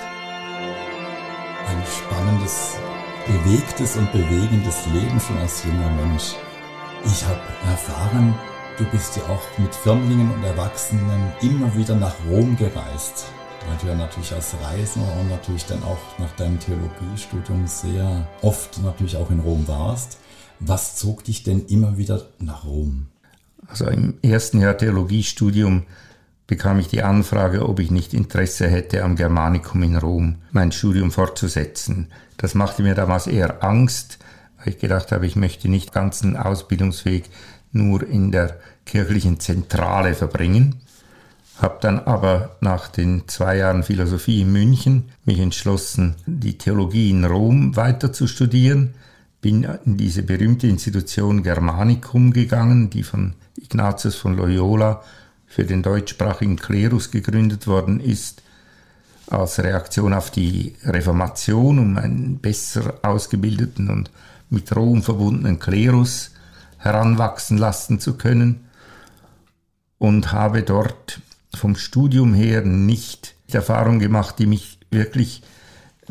Ein 1.67 1.83
spannendes, 1.85 2.75
bewegtes 3.25 3.97
und 3.97 4.11
bewegendes 4.11 4.85
Leben 4.93 5.19
schon 5.19 5.37
als 5.37 5.63
junger 5.63 5.89
Mensch. 5.89 6.35
Ich 7.05 7.25
habe 7.25 7.41
erfahren, 7.69 8.35
du 8.77 8.85
bist 8.85 9.17
ja 9.17 9.23
auch 9.23 9.43
mit 9.57 9.73
Firmlingen 9.73 10.31
und 10.31 10.43
Erwachsenen 10.43 11.33
immer 11.41 11.75
wieder 11.75 11.95
nach 11.95 12.15
Rom 12.29 12.55
gereist 12.55 13.25
weil 13.67 13.77
du 13.77 13.87
ja 13.87 13.95
natürlich 13.95 14.31
als 14.33 14.55
Reisender 14.61 15.11
und 15.19 15.29
natürlich 15.29 15.65
dann 15.65 15.83
auch 15.83 16.19
nach 16.19 16.31
deinem 16.35 16.59
Theologiestudium 16.59 17.67
sehr 17.67 18.27
oft 18.41 18.81
natürlich 18.83 19.17
auch 19.17 19.31
in 19.31 19.39
Rom 19.39 19.67
warst. 19.67 20.19
Was 20.59 20.95
zog 20.95 21.23
dich 21.23 21.43
denn 21.43 21.65
immer 21.65 21.97
wieder 21.97 22.27
nach 22.39 22.65
Rom? 22.65 23.07
Also 23.67 23.87
im 23.87 24.15
ersten 24.21 24.61
Jahr 24.61 24.77
Theologiestudium 24.77 25.83
bekam 26.47 26.79
ich 26.79 26.87
die 26.87 27.03
Anfrage, 27.03 27.67
ob 27.67 27.79
ich 27.79 27.91
nicht 27.91 28.13
Interesse 28.13 28.67
hätte, 28.67 29.03
am 29.03 29.15
Germanicum 29.15 29.81
in 29.83 29.97
Rom 29.97 30.35
mein 30.51 30.71
Studium 30.71 31.11
fortzusetzen. 31.11 32.07
Das 32.37 32.53
machte 32.53 32.83
mir 32.83 32.95
damals 32.95 33.27
eher 33.27 33.63
Angst, 33.63 34.19
weil 34.57 34.69
ich 34.69 34.79
gedacht 34.79 35.11
habe, 35.11 35.25
ich 35.25 35.35
möchte 35.35 35.69
nicht 35.69 35.93
ganzen 35.93 36.37
Ausbildungsweg 36.37 37.25
nur 37.71 38.07
in 38.07 38.31
der 38.31 38.59
kirchlichen 38.85 39.39
Zentrale 39.39 40.13
verbringen. 40.13 40.81
Habe 41.57 41.77
dann 41.81 41.99
aber 41.99 42.57
nach 42.59 42.89
den 42.89 43.27
zwei 43.27 43.57
Jahren 43.57 43.83
Philosophie 43.83 44.41
in 44.41 44.51
München 44.51 45.05
mich 45.23 45.39
entschlossen, 45.39 46.15
die 46.25 46.57
Theologie 46.57 47.09
in 47.09 47.25
Rom 47.25 47.75
weiter 47.75 48.11
zu 48.11 48.27
studieren. 48.27 48.93
Bin 49.41 49.65
in 49.85 49.97
diese 49.97 50.23
berühmte 50.23 50.67
Institution 50.67 51.43
Germanicum 51.43 52.33
gegangen, 52.33 52.89
die 52.89 53.03
von 53.03 53.35
Ignatius 53.65 54.15
von 54.15 54.35
Loyola 54.35 55.01
für 55.47 55.65
den 55.65 55.83
deutschsprachigen 55.83 56.57
Klerus 56.57 57.11
gegründet 57.11 57.67
worden 57.67 57.99
ist, 57.99 58.41
als 59.27 59.59
Reaktion 59.59 60.13
auf 60.13 60.31
die 60.31 60.75
Reformation, 60.83 61.79
um 61.79 61.97
einen 61.97 62.37
besser 62.37 62.99
ausgebildeten 63.01 63.89
und 63.89 64.11
mit 64.49 64.75
Rom 64.75 65.01
verbundenen 65.01 65.59
Klerus 65.59 66.31
heranwachsen 66.77 67.57
lassen 67.57 67.99
zu 67.99 68.13
können 68.15 68.65
und 69.97 70.31
habe 70.31 70.61
dort 70.61 71.19
vom 71.55 71.75
Studium 71.75 72.33
her 72.33 72.61
nicht 72.61 73.33
die 73.49 73.55
Erfahrung 73.55 73.99
gemacht, 73.99 74.37
die 74.37 74.45
mich 74.45 74.77
wirklich 74.91 75.41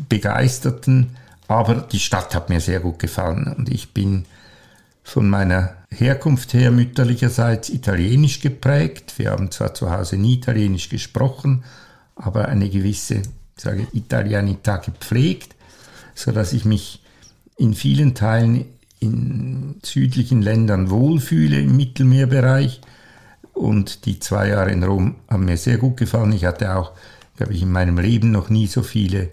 begeisterten, 0.09 1.15
aber 1.47 1.75
die 1.75 1.99
Stadt 1.99 2.35
hat 2.35 2.49
mir 2.49 2.59
sehr 2.59 2.79
gut 2.81 2.99
gefallen 2.99 3.53
und 3.53 3.69
ich 3.69 3.93
bin 3.93 4.25
von 5.05 5.29
meiner 5.29 5.75
Herkunft 5.91 6.53
her 6.53 6.71
mütterlicherseits 6.71 7.69
italienisch 7.69 8.41
geprägt. 8.41 9.13
Wir 9.17 9.31
haben 9.31 9.51
zwar 9.51 9.73
zu 9.73 9.91
Hause 9.91 10.17
nie 10.17 10.33
italienisch 10.33 10.89
gesprochen, 10.89 11.63
aber 12.15 12.49
eine 12.49 12.69
gewisse 12.69 13.21
sage 13.55 13.87
Italianität 13.93 14.81
gepflegt, 14.83 15.55
so 16.15 16.31
dass 16.31 16.53
ich 16.53 16.65
mich 16.65 17.01
in 17.55 17.75
vielen 17.75 18.15
Teilen 18.15 18.65
in 18.99 19.75
südlichen 19.83 20.41
Ländern 20.41 20.89
wohlfühle 20.89 21.61
im 21.61 21.77
Mittelmeerbereich 21.77 22.81
und 23.53 24.05
die 24.07 24.19
zwei 24.19 24.49
Jahre 24.49 24.71
in 24.71 24.83
Rom 24.83 25.15
haben 25.29 25.45
mir 25.45 25.57
sehr 25.57 25.77
gut 25.77 25.97
gefallen. 25.97 26.33
Ich 26.33 26.45
hatte 26.45 26.75
auch, 26.75 26.93
glaube 27.37 27.53
ich, 27.53 27.61
in 27.61 27.71
meinem 27.71 27.99
Leben 27.99 28.31
noch 28.31 28.49
nie 28.49 28.65
so 28.65 28.81
viele 28.81 29.29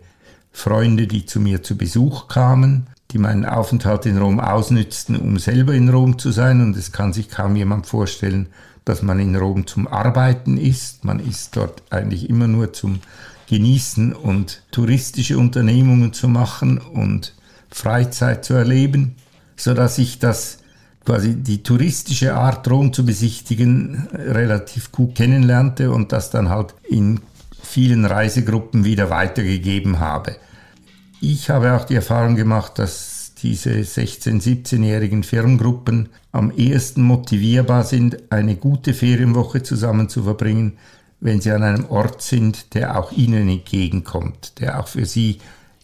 Freunde, 0.53 1.07
die 1.07 1.25
zu 1.25 1.41
mir 1.41 1.63
zu 1.63 1.79
Besuch 1.79 2.29
kamen, 2.29 2.89
die 3.13 3.19
meinen 3.19 3.45
Aufenthalt 3.45 4.07
in 4.07 4.19
Rom 4.19 4.41
ausnützten, 4.41 5.17
um 5.17 5.39
selber 5.39 5.75
in 5.75 5.89
Rom 5.89 6.19
zu 6.19 6.31
sein. 6.31 6.61
Und 6.61 6.77
es 6.77 6.93
kann 6.93 7.13
sich 7.13 7.29
kaum 7.29 7.57
jemand 7.57 7.87
vorstellen, 7.87 8.49
dass 8.85 9.03
man 9.03 9.21
in 9.21 9.37
Rom 9.37 9.67
zum 9.67 9.87
Arbeiten 9.87 10.57
ist. 10.57 11.05
Man 11.05 11.21
ist 11.21 11.57
dort 11.57 11.83
eigentlich 11.91 12.29
immer 12.29 12.49
nur 12.49 12.73
zum 12.73 13.01
Genießen 13.49 14.13
und 14.13 14.63
touristische 14.71 15.39
Unternehmungen 15.39 16.13
zu 16.13 16.29
machen 16.29 16.79
und 16.79 17.35
Freizeit 17.71 18.45
zu 18.45 18.55
erleben, 18.55 19.17
so 19.57 19.75
dass 19.75 19.99
ich 19.99 20.19
das 20.19 20.59
quasi 21.05 21.35
die 21.35 21.63
touristische 21.63 22.35
Art 22.35 22.71
Rom 22.71 22.93
zu 22.93 23.05
besichtigen 23.05 24.09
relativ 24.13 24.93
gut 24.93 25.17
kennenlernte 25.17 25.91
und 25.91 26.13
das 26.13 26.31
dann 26.31 26.49
halt 26.49 26.75
in 26.89 27.21
vielen 27.63 28.05
Reisegruppen 28.05 28.85
wieder 28.85 29.11
weitergegeben 29.11 30.01
habe. 30.01 30.37
Ich 31.25 31.51
habe 31.51 31.75
auch 31.75 31.85
die 31.85 31.95
Erfahrung 31.95 32.35
gemacht, 32.35 32.81
dass 32.81 33.35
diese 33.41 33.71
16-, 33.71 34.43
17-jährigen 34.43 35.23
Firmengruppen 35.23 36.09
am 36.33 36.51
ehesten 36.51 37.03
motivierbar 37.03 37.85
sind, 37.85 38.33
eine 38.33 38.57
gute 38.57 38.93
Ferienwoche 38.93 39.63
zusammen 39.63 40.09
zu 40.09 40.25
verbringen, 40.25 40.79
wenn 41.21 41.41
sie 41.41 41.53
an 41.53 41.63
einem 41.63 41.85
Ort 41.91 42.23
sind, 42.23 42.75
der 42.75 42.99
auch 42.99 43.13
ihnen 43.13 43.49
entgegenkommt, 43.49 44.59
der 44.59 44.81
auch 44.81 44.89
für 44.89 45.07
sie 45.07 45.39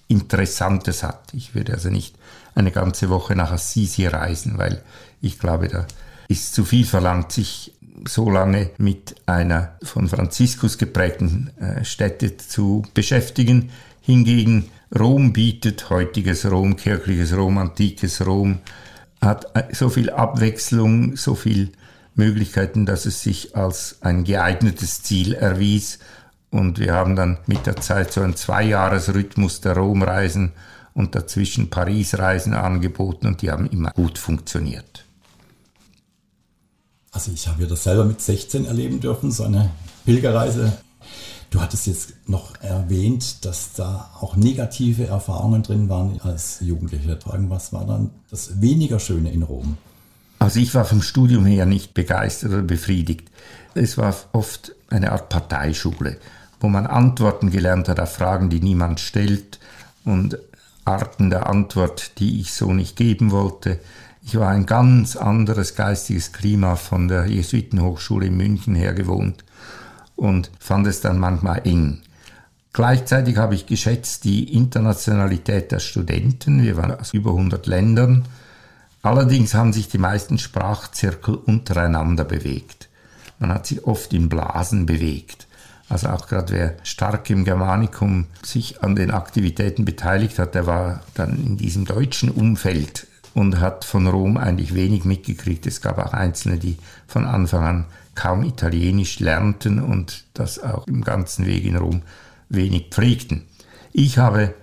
Interessantes 0.08 1.04
hat. 1.04 1.32
Ich 1.32 1.54
würde 1.54 1.74
also 1.74 1.88
nicht 1.88 2.16
eine 2.56 2.72
ganze 2.72 3.08
Woche 3.08 3.36
nach 3.36 3.52
Assisi 3.52 4.06
reisen, 4.06 4.58
weil 4.58 4.82
ich 5.22 5.38
glaube, 5.38 5.68
da 5.68 5.86
ist 6.26 6.52
zu 6.52 6.64
viel 6.64 6.84
verlangt, 6.84 7.30
sich 7.30 7.74
so 8.08 8.28
lange 8.28 8.70
mit 8.78 9.14
einer 9.26 9.76
von 9.84 10.08
Franziskus 10.08 10.78
geprägten 10.78 11.52
äh, 11.60 11.84
Stätte 11.84 12.36
zu 12.36 12.82
beschäftigen. 12.92 13.70
Hingegen 14.00 14.70
Rom 14.96 15.32
bietet 15.32 15.90
heutiges 15.90 16.50
Rom, 16.50 16.76
kirchliches 16.76 17.36
Rom, 17.36 17.58
antikes 17.58 18.24
Rom, 18.26 18.60
hat 19.20 19.46
äh, 19.54 19.74
so 19.74 19.90
viel 19.90 20.10
Abwechslung, 20.10 21.16
so 21.16 21.34
viel 21.34 21.72
Möglichkeiten, 22.14 22.86
dass 22.86 23.06
es 23.06 23.22
sich 23.22 23.56
als 23.56 23.98
ein 24.00 24.24
geeignetes 24.24 25.02
Ziel 25.02 25.34
erwies. 25.34 25.98
Und 26.50 26.78
wir 26.78 26.94
haben 26.94 27.14
dann 27.14 27.38
mit 27.46 27.66
der 27.66 27.76
Zeit 27.76 28.12
so 28.12 28.22
einen 28.22 28.34
Zweijahresrhythmus 28.34 29.60
der 29.60 29.76
Romreisen 29.76 30.52
und 30.94 31.14
dazwischen 31.14 31.70
Paris-Reisen 31.70 32.54
angeboten 32.54 33.26
und 33.26 33.42
die 33.42 33.50
haben 33.50 33.66
immer 33.66 33.90
gut 33.90 34.18
funktioniert. 34.18 35.04
Also 37.12 37.30
ich 37.32 37.46
habe 37.46 37.62
ja 37.62 37.68
das 37.68 37.84
selber 37.84 38.04
mit 38.04 38.20
16 38.20 38.64
erleben 38.64 39.00
dürfen, 39.00 39.30
so 39.30 39.44
eine 39.44 39.70
Pilgerreise. 40.04 40.78
Du 41.50 41.62
hattest 41.62 41.86
jetzt 41.86 42.12
noch 42.26 42.60
erwähnt, 42.60 43.44
dass 43.46 43.72
da 43.72 44.10
auch 44.20 44.36
negative 44.36 45.06
Erfahrungen 45.06 45.62
drin 45.62 45.88
waren 45.88 46.20
als 46.20 46.58
Jugendlicher. 46.60 47.18
Was 47.24 47.72
war 47.72 47.86
dann 47.86 48.10
das 48.30 48.60
weniger 48.60 48.98
Schöne 48.98 49.32
in 49.32 49.42
Rom? 49.42 49.78
Also 50.40 50.60
ich 50.60 50.74
war 50.74 50.84
vom 50.84 51.02
Studium 51.02 51.46
her 51.46 51.64
nicht 51.64 51.94
begeistert 51.94 52.52
oder 52.52 52.62
befriedigt. 52.62 53.30
Es 53.74 53.96
war 53.96 54.14
oft 54.32 54.72
eine 54.90 55.12
Art 55.12 55.30
Parteischule, 55.30 56.18
wo 56.60 56.68
man 56.68 56.86
Antworten 56.86 57.50
gelernt 57.50 57.88
hat 57.88 57.98
auf 57.98 58.12
Fragen, 58.12 58.50
die 58.50 58.60
niemand 58.60 59.00
stellt 59.00 59.58
und 60.04 60.38
Arten 60.84 61.30
der 61.30 61.48
Antwort, 61.48 62.18
die 62.18 62.40
ich 62.40 62.52
so 62.52 62.72
nicht 62.72 62.96
geben 62.96 63.30
wollte. 63.30 63.80
Ich 64.22 64.38
war 64.38 64.48
ein 64.48 64.66
ganz 64.66 65.16
anderes 65.16 65.74
geistiges 65.74 66.32
Klima 66.32 66.76
von 66.76 67.08
der 67.08 67.26
Jesuitenhochschule 67.26 68.26
in 68.26 68.36
München 68.36 68.74
her 68.74 68.92
gewohnt 68.92 69.44
und 70.18 70.50
fand 70.58 70.86
es 70.86 71.00
dann 71.00 71.18
manchmal 71.18 71.62
eng. 71.64 72.02
Gleichzeitig 72.72 73.38
habe 73.38 73.54
ich 73.54 73.66
geschätzt 73.66 74.24
die 74.24 74.54
Internationalität 74.54 75.72
der 75.72 75.78
Studenten. 75.78 76.62
Wir 76.62 76.76
waren 76.76 76.98
aus 76.98 77.14
über 77.14 77.30
100 77.30 77.66
Ländern. 77.66 78.26
Allerdings 79.02 79.54
haben 79.54 79.72
sich 79.72 79.88
die 79.88 79.98
meisten 79.98 80.38
Sprachzirkel 80.38 81.34
untereinander 81.34 82.24
bewegt. 82.24 82.88
Man 83.38 83.52
hat 83.52 83.66
sich 83.66 83.84
oft 83.84 84.12
in 84.12 84.28
Blasen 84.28 84.86
bewegt. 84.86 85.46
Also 85.88 86.08
auch 86.08 86.26
gerade 86.26 86.52
wer 86.52 86.76
stark 86.82 87.30
im 87.30 87.44
Germanikum 87.44 88.26
sich 88.42 88.82
an 88.82 88.96
den 88.96 89.10
Aktivitäten 89.10 89.84
beteiligt 89.84 90.38
hat, 90.38 90.54
der 90.54 90.66
war 90.66 91.00
dann 91.14 91.42
in 91.42 91.56
diesem 91.56 91.86
deutschen 91.86 92.30
Umfeld 92.30 93.06
und 93.34 93.60
hat 93.60 93.84
von 93.84 94.06
Rom 94.06 94.36
eigentlich 94.36 94.74
wenig 94.74 95.04
mitgekriegt. 95.04 95.66
Es 95.66 95.80
gab 95.80 95.98
auch 95.98 96.12
Einzelne, 96.12 96.58
die 96.58 96.76
von 97.06 97.24
Anfang 97.24 97.64
an 97.64 97.84
kaum 98.18 98.42
Italienisch 98.42 99.20
lernten 99.20 99.78
und 99.78 100.24
das 100.34 100.60
auch 100.60 100.88
im 100.88 101.04
ganzen 101.04 101.46
Weg 101.46 101.64
in 101.64 101.76
Rom 101.76 102.02
wenig 102.48 102.88
pflegten. 102.90 103.44
Ich 103.92 104.18
habe, 104.18 104.54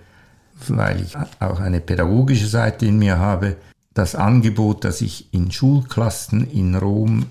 weil 0.68 1.00
ich 1.00 1.16
auch 1.40 1.58
eine 1.58 1.80
pädagogische 1.80 2.48
Seite 2.48 2.84
in 2.84 2.98
mir 2.98 3.18
habe, 3.18 3.56
das 3.94 4.14
Angebot, 4.14 4.84
dass 4.84 5.00
ich 5.00 5.32
in 5.32 5.50
Schulklassen 5.50 6.46
in 6.50 6.74
Rom 6.74 7.24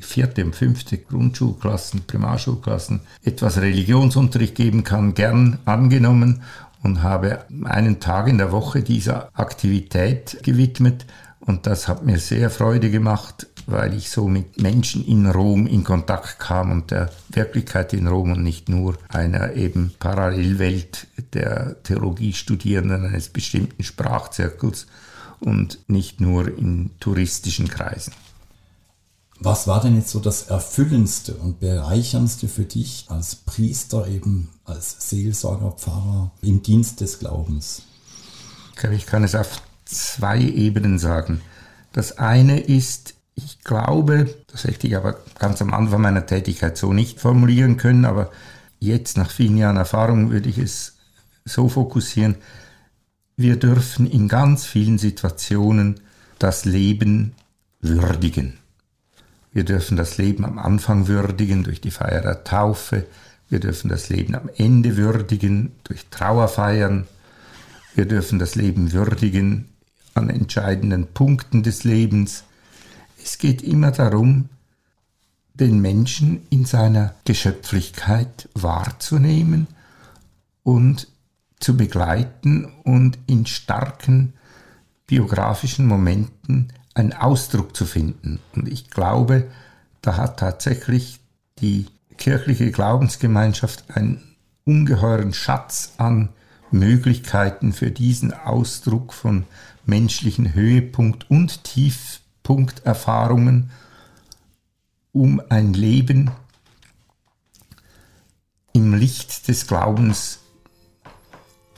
vierte 0.00 0.44
und 0.44 0.56
fünfte 0.56 0.98
Grundschulklassen, 0.98 2.02
Primarschulklassen 2.04 3.02
etwas 3.22 3.58
Religionsunterricht 3.58 4.56
geben 4.56 4.82
kann, 4.82 5.14
gern 5.14 5.60
angenommen 5.66 6.42
und 6.82 7.04
habe 7.04 7.44
einen 7.62 8.00
Tag 8.00 8.26
in 8.26 8.38
der 8.38 8.50
Woche 8.50 8.82
dieser 8.82 9.28
Aktivität 9.34 10.42
gewidmet 10.42 11.06
und 11.40 11.66
das 11.66 11.88
hat 11.88 12.04
mir 12.04 12.18
sehr 12.18 12.50
Freude 12.50 12.90
gemacht, 12.90 13.46
weil 13.70 13.94
ich 13.94 14.10
so 14.10 14.28
mit 14.28 14.60
Menschen 14.60 15.04
in 15.06 15.26
Rom 15.26 15.66
in 15.66 15.84
Kontakt 15.84 16.38
kam 16.38 16.70
und 16.70 16.90
der 16.90 17.10
Wirklichkeit 17.28 17.92
in 17.92 18.06
Rom 18.06 18.32
und 18.32 18.42
nicht 18.42 18.68
nur 18.68 18.96
einer 19.08 19.54
eben 19.54 19.92
Parallelwelt 19.98 21.06
der 21.32 21.82
Theologiestudierenden 21.82 23.06
eines 23.06 23.28
bestimmten 23.28 23.82
Sprachzirkels 23.82 24.86
und 25.40 25.78
nicht 25.88 26.20
nur 26.20 26.46
in 26.46 26.90
touristischen 27.00 27.68
Kreisen. 27.68 28.12
Was 29.42 29.66
war 29.66 29.80
denn 29.80 29.96
jetzt 29.96 30.10
so 30.10 30.20
das 30.20 30.42
Erfüllendste 30.42 31.32
und 31.34 31.60
Bereicherndste 31.60 32.46
für 32.46 32.64
dich 32.64 33.06
als 33.08 33.36
Priester, 33.36 34.06
eben 34.06 34.50
als 34.66 35.08
Seelsorger, 35.08 35.72
Pfarrer 35.72 36.30
im 36.42 36.62
Dienst 36.62 37.00
des 37.00 37.18
Glaubens? 37.18 37.82
Ich 38.92 39.06
kann 39.06 39.24
es 39.24 39.34
auf 39.34 39.62
zwei 39.86 40.40
Ebenen 40.40 40.98
sagen. 40.98 41.40
Das 41.92 42.18
eine 42.18 42.60
ist, 42.60 43.14
ich 43.44 43.64
glaube, 43.64 44.34
das 44.50 44.64
hätte 44.64 44.86
ich 44.86 44.96
aber 44.96 45.16
ganz 45.38 45.60
am 45.62 45.72
Anfang 45.72 46.00
meiner 46.00 46.26
Tätigkeit 46.26 46.76
so 46.76 46.92
nicht 46.92 47.20
formulieren 47.20 47.76
können, 47.76 48.04
aber 48.04 48.30
jetzt 48.78 49.16
nach 49.16 49.30
vielen 49.30 49.56
Jahren 49.56 49.76
Erfahrung 49.76 50.30
würde 50.30 50.48
ich 50.48 50.58
es 50.58 50.96
so 51.44 51.68
fokussieren, 51.68 52.36
wir 53.36 53.56
dürfen 53.56 54.06
in 54.06 54.28
ganz 54.28 54.66
vielen 54.66 54.98
Situationen 54.98 56.00
das 56.38 56.64
Leben 56.64 57.32
würdigen. 57.80 58.58
Wir 59.52 59.64
dürfen 59.64 59.96
das 59.96 60.18
Leben 60.18 60.44
am 60.44 60.58
Anfang 60.58 61.08
würdigen 61.08 61.64
durch 61.64 61.80
die 61.80 61.90
Feier 61.90 62.20
der 62.20 62.44
Taufe. 62.44 63.06
Wir 63.48 63.58
dürfen 63.58 63.88
das 63.88 64.08
Leben 64.08 64.34
am 64.34 64.48
Ende 64.56 64.96
würdigen 64.96 65.72
durch 65.84 66.06
Trauerfeiern. 66.10 67.06
Wir 67.94 68.04
dürfen 68.04 68.38
das 68.38 68.54
Leben 68.54 68.92
würdigen 68.92 69.68
an 70.14 70.30
entscheidenden 70.30 71.08
Punkten 71.08 71.62
des 71.62 71.84
Lebens. 71.84 72.44
Es 73.22 73.38
geht 73.38 73.62
immer 73.62 73.90
darum, 73.90 74.48
den 75.54 75.80
Menschen 75.80 76.46
in 76.50 76.64
seiner 76.64 77.14
Geschöpflichkeit 77.24 78.48
wahrzunehmen 78.54 79.66
und 80.62 81.08
zu 81.58 81.76
begleiten 81.76 82.64
und 82.84 83.18
in 83.26 83.46
starken 83.46 84.32
biografischen 85.06 85.86
Momenten 85.86 86.72
einen 86.94 87.12
Ausdruck 87.12 87.76
zu 87.76 87.84
finden. 87.84 88.40
Und 88.54 88.68
ich 88.68 88.90
glaube, 88.90 89.48
da 90.00 90.16
hat 90.16 90.38
tatsächlich 90.38 91.20
die 91.58 91.86
kirchliche 92.16 92.70
Glaubensgemeinschaft 92.70 93.84
einen 93.94 94.22
ungeheuren 94.64 95.32
Schatz 95.34 95.94
an 95.98 96.30
Möglichkeiten 96.70 97.72
für 97.72 97.90
diesen 97.90 98.32
Ausdruck 98.32 99.12
von 99.12 99.44
menschlichen 99.84 100.54
Höhepunkt- 100.54 101.28
und 101.28 101.64
Tiefpunkterfahrungen, 102.50 103.70
um 105.12 105.40
ein 105.48 105.72
Leben 105.72 106.30
im 108.72 108.94
Licht 108.94 109.48
des 109.48 109.66
Glaubens 109.66 110.40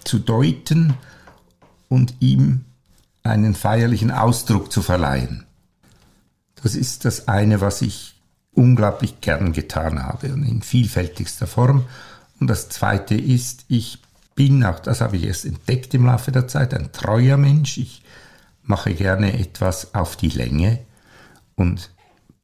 zu 0.05 0.19
deuten 0.19 0.95
und 1.89 2.15
ihm 2.21 2.65
einen 3.23 3.55
feierlichen 3.55 4.11
Ausdruck 4.11 4.73
zu 4.73 4.83
verleihen. 4.83 5.47
Das 6.63 6.75
ist 6.75 7.05
das 7.05 7.29
eine, 7.29 7.61
was 7.61 7.83
ich 7.83 8.21
unglaublich 8.53 9.21
gern 9.21 9.53
getan 9.53 10.03
habe 10.03 10.33
und 10.33 10.45
in 10.45 10.63
vielfältigster 10.63 11.47
Form. 11.47 11.87
Und 12.41 12.49
das 12.49 12.69
zweite 12.69 13.15
ist, 13.15 13.65
ich 13.69 13.99
bin 14.35 14.65
auch, 14.65 14.81
das 14.81 15.01
habe 15.01 15.17
ich 15.17 15.25
erst 15.25 15.45
entdeckt 15.45 15.95
im 15.95 16.07
Laufe 16.07 16.33
der 16.33 16.49
Zeit, 16.49 16.75
ein 16.75 16.93
treuer 16.93 17.37
Mensch. 17.37 17.79
Ich 17.79 18.03
mache 18.63 18.95
gerne 18.95 19.39
etwas 19.39 19.95
auf 19.95 20.17
die 20.17 20.29
Länge 20.29 20.81
und 21.57 21.91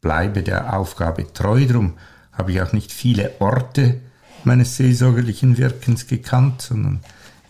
bleibe 0.00 0.42
der 0.42 0.76
Aufgabe 0.76 1.32
treu. 1.32 1.66
Darum 1.66 1.94
habe 2.32 2.52
ich 2.52 2.62
auch 2.62 2.72
nicht 2.72 2.92
viele 2.92 3.32
Orte 3.40 4.00
meines 4.44 4.76
seelsorgerlichen 4.76 5.58
Wirkens 5.58 6.06
gekannt, 6.06 6.62
sondern 6.62 7.00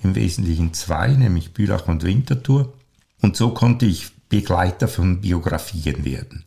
im 0.02 0.14
Wesentlichen 0.14 0.74
zwei, 0.74 1.08
nämlich 1.08 1.52
Bülach 1.52 1.88
und 1.88 2.04
Winterthur. 2.04 2.72
Und 3.20 3.36
so 3.36 3.50
konnte 3.52 3.86
ich 3.86 4.12
Begleiter 4.28 4.88
von 4.88 5.20
Biografien 5.20 6.04
werden. 6.04 6.44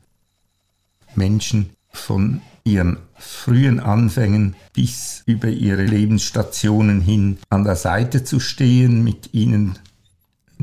Menschen 1.16 1.72
von 1.92 2.42
ihren 2.64 3.00
frühen 3.18 3.80
Anfängen 3.80 4.56
bis 4.74 5.24
über 5.26 5.50
ihre 5.50 5.84
Lebensstationen 5.84 7.02
hin 7.02 7.38
an 7.50 7.64
der 7.64 7.76
Seite 7.76 8.24
zu 8.24 8.40
stehen, 8.40 9.04
mit 9.04 9.34
ihnen 9.34 9.78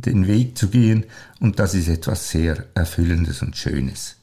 den 0.06 0.26
Weg 0.26 0.56
zu 0.58 0.68
gehen 0.68 1.06
und 1.40 1.58
das 1.58 1.74
ist 1.74 1.88
etwas 1.88 2.30
sehr 2.30 2.66
Erfüllendes 2.74 3.42
und 3.42 3.56
Schönes. 3.56 4.16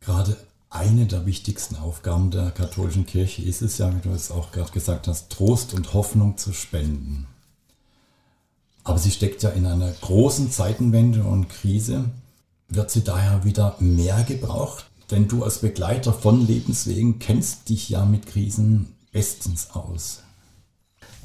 Gerade 0.00 0.36
eine 0.70 1.06
der 1.06 1.26
wichtigsten 1.26 1.76
Aufgaben 1.76 2.30
der 2.30 2.52
katholischen 2.52 3.04
Kirche 3.04 3.42
ist 3.42 3.60
es 3.60 3.78
ja, 3.78 3.94
wie 3.94 4.00
du 4.00 4.14
es 4.14 4.30
auch 4.30 4.52
gerade 4.52 4.70
gesagt 4.70 5.08
hast, 5.08 5.30
Trost 5.30 5.74
und 5.74 5.92
Hoffnung 5.94 6.38
zu 6.38 6.52
spenden. 6.52 7.26
Aber 8.84 8.98
sie 8.98 9.10
steckt 9.10 9.42
ja 9.42 9.50
in 9.50 9.66
einer 9.66 9.90
großen 9.90 10.50
Zeitenwende 10.50 11.24
und 11.24 11.48
Krise. 11.48 12.04
Wird 12.68 12.90
sie 12.90 13.02
daher 13.02 13.44
wieder 13.44 13.76
mehr 13.80 14.22
gebraucht? 14.22 14.86
Denn 15.10 15.26
du 15.28 15.42
als 15.42 15.58
Begleiter 15.58 16.12
von 16.12 16.46
Lebenswegen 16.46 17.18
kennst 17.18 17.68
dich 17.68 17.88
ja 17.88 18.04
mit 18.04 18.26
Krisen 18.26 18.94
bestens 19.12 19.70
aus. 19.72 20.22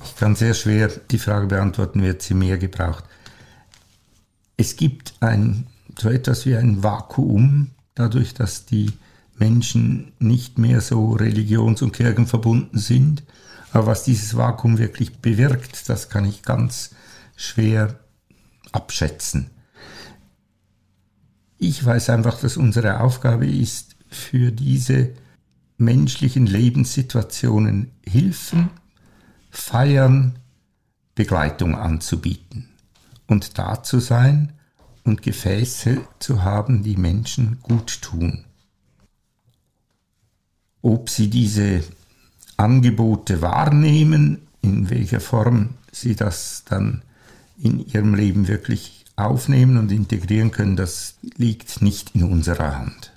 Ich 0.05 0.15
kann 0.15 0.35
sehr 0.35 0.53
schwer 0.53 0.87
die 0.87 1.17
Frage 1.17 1.47
beantworten, 1.47 2.01
wird 2.01 2.21
sie 2.21 2.33
mehr 2.33 2.57
gebraucht. 2.57 3.03
Es 4.57 4.77
gibt 4.77 5.13
ein, 5.19 5.67
so 5.99 6.09
etwas 6.09 6.45
wie 6.45 6.55
ein 6.55 6.83
Vakuum, 6.83 7.71
dadurch, 7.95 8.33
dass 8.33 8.65
die 8.65 8.93
Menschen 9.37 10.13
nicht 10.19 10.57
mehr 10.57 10.81
so 10.81 11.11
religions- 11.13 11.81
und 11.81 11.91
kirchenverbunden 11.91 12.79
sind. 12.79 13.23
Aber 13.71 13.87
was 13.87 14.03
dieses 14.03 14.37
Vakuum 14.37 14.77
wirklich 14.77 15.17
bewirkt, 15.17 15.89
das 15.89 16.09
kann 16.09 16.23
ich 16.23 16.43
ganz 16.43 16.91
schwer 17.35 17.99
abschätzen. 18.71 19.49
Ich 21.57 21.83
weiß 21.83 22.09
einfach, 22.09 22.39
dass 22.39 22.57
unsere 22.57 23.01
Aufgabe 23.01 23.47
ist, 23.47 23.95
für 24.09 24.51
diese 24.51 25.13
menschlichen 25.77 26.45
Lebenssituationen 26.45 27.91
Hilfen, 28.05 28.69
feiern, 29.57 30.39
Begleitung 31.15 31.75
anzubieten 31.75 32.69
und 33.27 33.57
da 33.57 33.83
zu 33.83 33.99
sein 33.99 34.53
und 35.03 35.21
Gefäße 35.21 36.01
zu 36.19 36.43
haben, 36.43 36.83
die 36.83 36.97
Menschen 36.97 37.59
gut 37.61 38.01
tun. 38.01 38.45
Ob 40.81 41.09
sie 41.09 41.29
diese 41.29 41.83
Angebote 42.57 43.41
wahrnehmen, 43.41 44.47
in 44.61 44.89
welcher 44.89 45.19
Form 45.19 45.75
sie 45.91 46.15
das 46.15 46.63
dann 46.65 47.01
in 47.57 47.79
ihrem 47.85 48.13
Leben 48.13 48.47
wirklich 48.47 49.05
aufnehmen 49.15 49.77
und 49.77 49.91
integrieren 49.91 50.51
können, 50.51 50.75
das 50.75 51.15
liegt 51.21 51.81
nicht 51.81 52.15
in 52.15 52.23
unserer 52.23 52.77
Hand. 52.77 53.14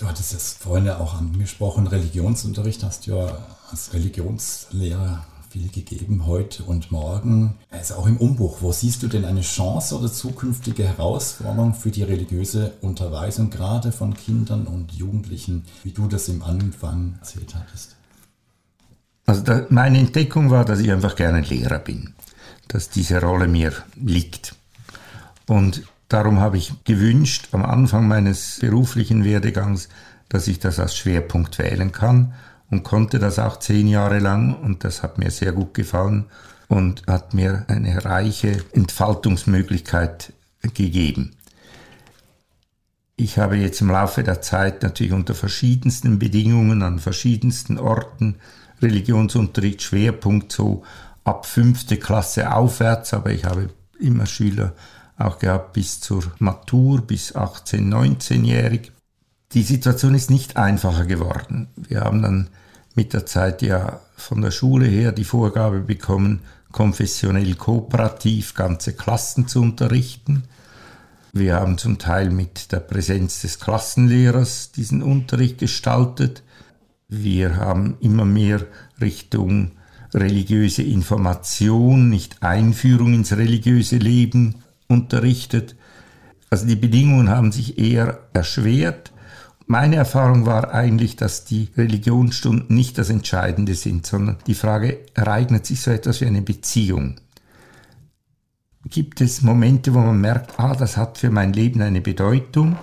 Du 0.00 0.08
hattest 0.08 0.32
es 0.32 0.54
vorhin 0.54 0.86
ja 0.86 0.98
auch 0.98 1.12
angesprochen, 1.12 1.86
Religionsunterricht 1.86 2.82
hast 2.82 3.06
du 3.06 3.10
ja 3.10 3.36
als 3.70 3.92
Religionslehrer 3.92 5.26
viel 5.50 5.68
gegeben, 5.68 6.24
heute 6.24 6.62
und 6.62 6.90
morgen. 6.90 7.58
Er 7.68 7.82
ist 7.82 7.92
auch 7.92 8.06
im 8.06 8.16
Umbruch. 8.16 8.62
Wo 8.62 8.72
siehst 8.72 9.02
du 9.02 9.08
denn 9.08 9.26
eine 9.26 9.42
Chance 9.42 9.98
oder 9.98 10.10
zukünftige 10.10 10.84
Herausforderung 10.84 11.74
für 11.74 11.90
die 11.90 12.02
religiöse 12.02 12.72
Unterweisung, 12.80 13.50
gerade 13.50 13.92
von 13.92 14.14
Kindern 14.14 14.66
und 14.66 14.92
Jugendlichen, 14.92 15.66
wie 15.84 15.92
du 15.92 16.06
das 16.06 16.28
im 16.28 16.42
Anfang 16.42 17.16
erzählt 17.18 17.54
hattest? 17.54 17.96
Also 19.26 19.42
da, 19.42 19.66
meine 19.68 19.98
Entdeckung 19.98 20.48
war, 20.48 20.64
dass 20.64 20.80
ich 20.80 20.90
einfach 20.90 21.14
gerne 21.14 21.42
Lehrer 21.42 21.78
bin, 21.78 22.14
dass 22.68 22.88
diese 22.88 23.20
Rolle 23.20 23.48
mir 23.48 23.74
liegt. 23.96 24.54
Und 25.46 25.82
darum 26.10 26.40
habe 26.40 26.58
ich 26.58 26.84
gewünscht, 26.84 27.48
am 27.52 27.64
Anfang 27.64 28.06
meines 28.06 28.58
beruflichen 28.60 29.24
Werdegangs, 29.24 29.88
dass 30.28 30.48
ich 30.48 30.58
das 30.58 30.78
als 30.78 30.96
Schwerpunkt 30.96 31.58
wählen 31.58 31.92
kann 31.92 32.34
und 32.70 32.82
konnte 32.82 33.18
das 33.18 33.38
auch 33.38 33.58
zehn 33.58 33.88
Jahre 33.88 34.18
lang 34.18 34.54
und 34.54 34.84
das 34.84 35.02
hat 35.02 35.18
mir 35.18 35.30
sehr 35.30 35.52
gut 35.52 35.72
gefallen 35.72 36.26
und 36.68 37.06
hat 37.06 37.32
mir 37.34 37.64
eine 37.68 38.04
reiche 38.04 38.62
Entfaltungsmöglichkeit 38.72 40.32
gegeben. 40.74 41.36
Ich 43.16 43.38
habe 43.38 43.56
jetzt 43.56 43.80
im 43.80 43.90
Laufe 43.90 44.22
der 44.22 44.40
Zeit 44.40 44.82
natürlich 44.82 45.12
unter 45.12 45.34
verschiedensten 45.34 46.18
Bedingungen 46.18 46.82
an 46.82 46.98
verschiedensten 46.98 47.78
Orten 47.78 48.36
Religionsunterricht 48.80 49.82
Schwerpunkt 49.82 50.52
so 50.52 50.84
ab 51.22 51.44
fünfte 51.46 51.98
Klasse 51.98 52.52
aufwärts, 52.54 53.12
aber 53.12 53.30
ich 53.30 53.44
habe 53.44 53.70
immer 53.98 54.26
Schüler 54.26 54.74
auch 55.20 55.38
gehabt 55.38 55.72
bis 55.74 56.00
zur 56.00 56.24
Matur, 56.38 57.02
bis 57.02 57.34
18, 57.34 57.92
19-jährig. 57.92 58.92
Die 59.52 59.62
Situation 59.62 60.14
ist 60.14 60.30
nicht 60.30 60.56
einfacher 60.56 61.06
geworden. 61.06 61.68
Wir 61.76 62.02
haben 62.02 62.22
dann 62.22 62.48
mit 62.94 63.12
der 63.12 63.26
Zeit 63.26 63.62
ja 63.62 64.00
von 64.16 64.40
der 64.40 64.50
Schule 64.50 64.86
her 64.86 65.12
die 65.12 65.24
Vorgabe 65.24 65.80
bekommen, 65.80 66.40
konfessionell 66.72 67.54
kooperativ 67.54 68.54
ganze 68.54 68.92
Klassen 68.92 69.48
zu 69.48 69.60
unterrichten. 69.60 70.44
Wir 71.32 71.56
haben 71.56 71.78
zum 71.78 71.98
Teil 71.98 72.30
mit 72.30 72.72
der 72.72 72.80
Präsenz 72.80 73.42
des 73.42 73.60
Klassenlehrers 73.60 74.72
diesen 74.72 75.02
Unterricht 75.02 75.58
gestaltet. 75.58 76.42
Wir 77.08 77.56
haben 77.56 77.96
immer 78.00 78.24
mehr 78.24 78.66
Richtung 79.00 79.72
religiöse 80.12 80.82
Information, 80.82 82.08
nicht 82.08 82.42
Einführung 82.42 83.14
ins 83.14 83.32
religiöse 83.36 83.96
Leben 83.96 84.62
unterrichtet. 84.90 85.76
Also 86.50 86.66
die 86.66 86.76
Bedingungen 86.76 87.30
haben 87.30 87.52
sich 87.52 87.78
eher 87.78 88.18
erschwert 88.34 89.12
meine 89.70 89.94
Erfahrung 89.94 90.46
war 90.46 90.74
eigentlich, 90.74 91.14
dass 91.14 91.44
die 91.44 91.68
Religionsstunden 91.76 92.74
nicht 92.74 92.98
das 92.98 93.08
Entscheidende 93.08 93.76
sind, 93.76 94.04
sondern 94.04 94.36
die 94.48 94.54
Frage, 94.54 94.98
ereignet 95.14 95.64
sich 95.64 95.80
so 95.80 95.92
etwas 95.92 96.20
wie 96.20 96.26
eine 96.26 96.42
Beziehung? 96.42 97.20
Gibt 98.86 99.20
es 99.20 99.42
Momente, 99.42 99.94
wo 99.94 100.00
man 100.00 100.20
merkt, 100.20 100.58
ah, 100.58 100.74
das 100.74 100.96
hat 100.96 101.18
für 101.18 101.30
mein 101.30 101.52
Leben 101.52 101.82
eine 101.82 102.00
Bedeutung 102.00 102.80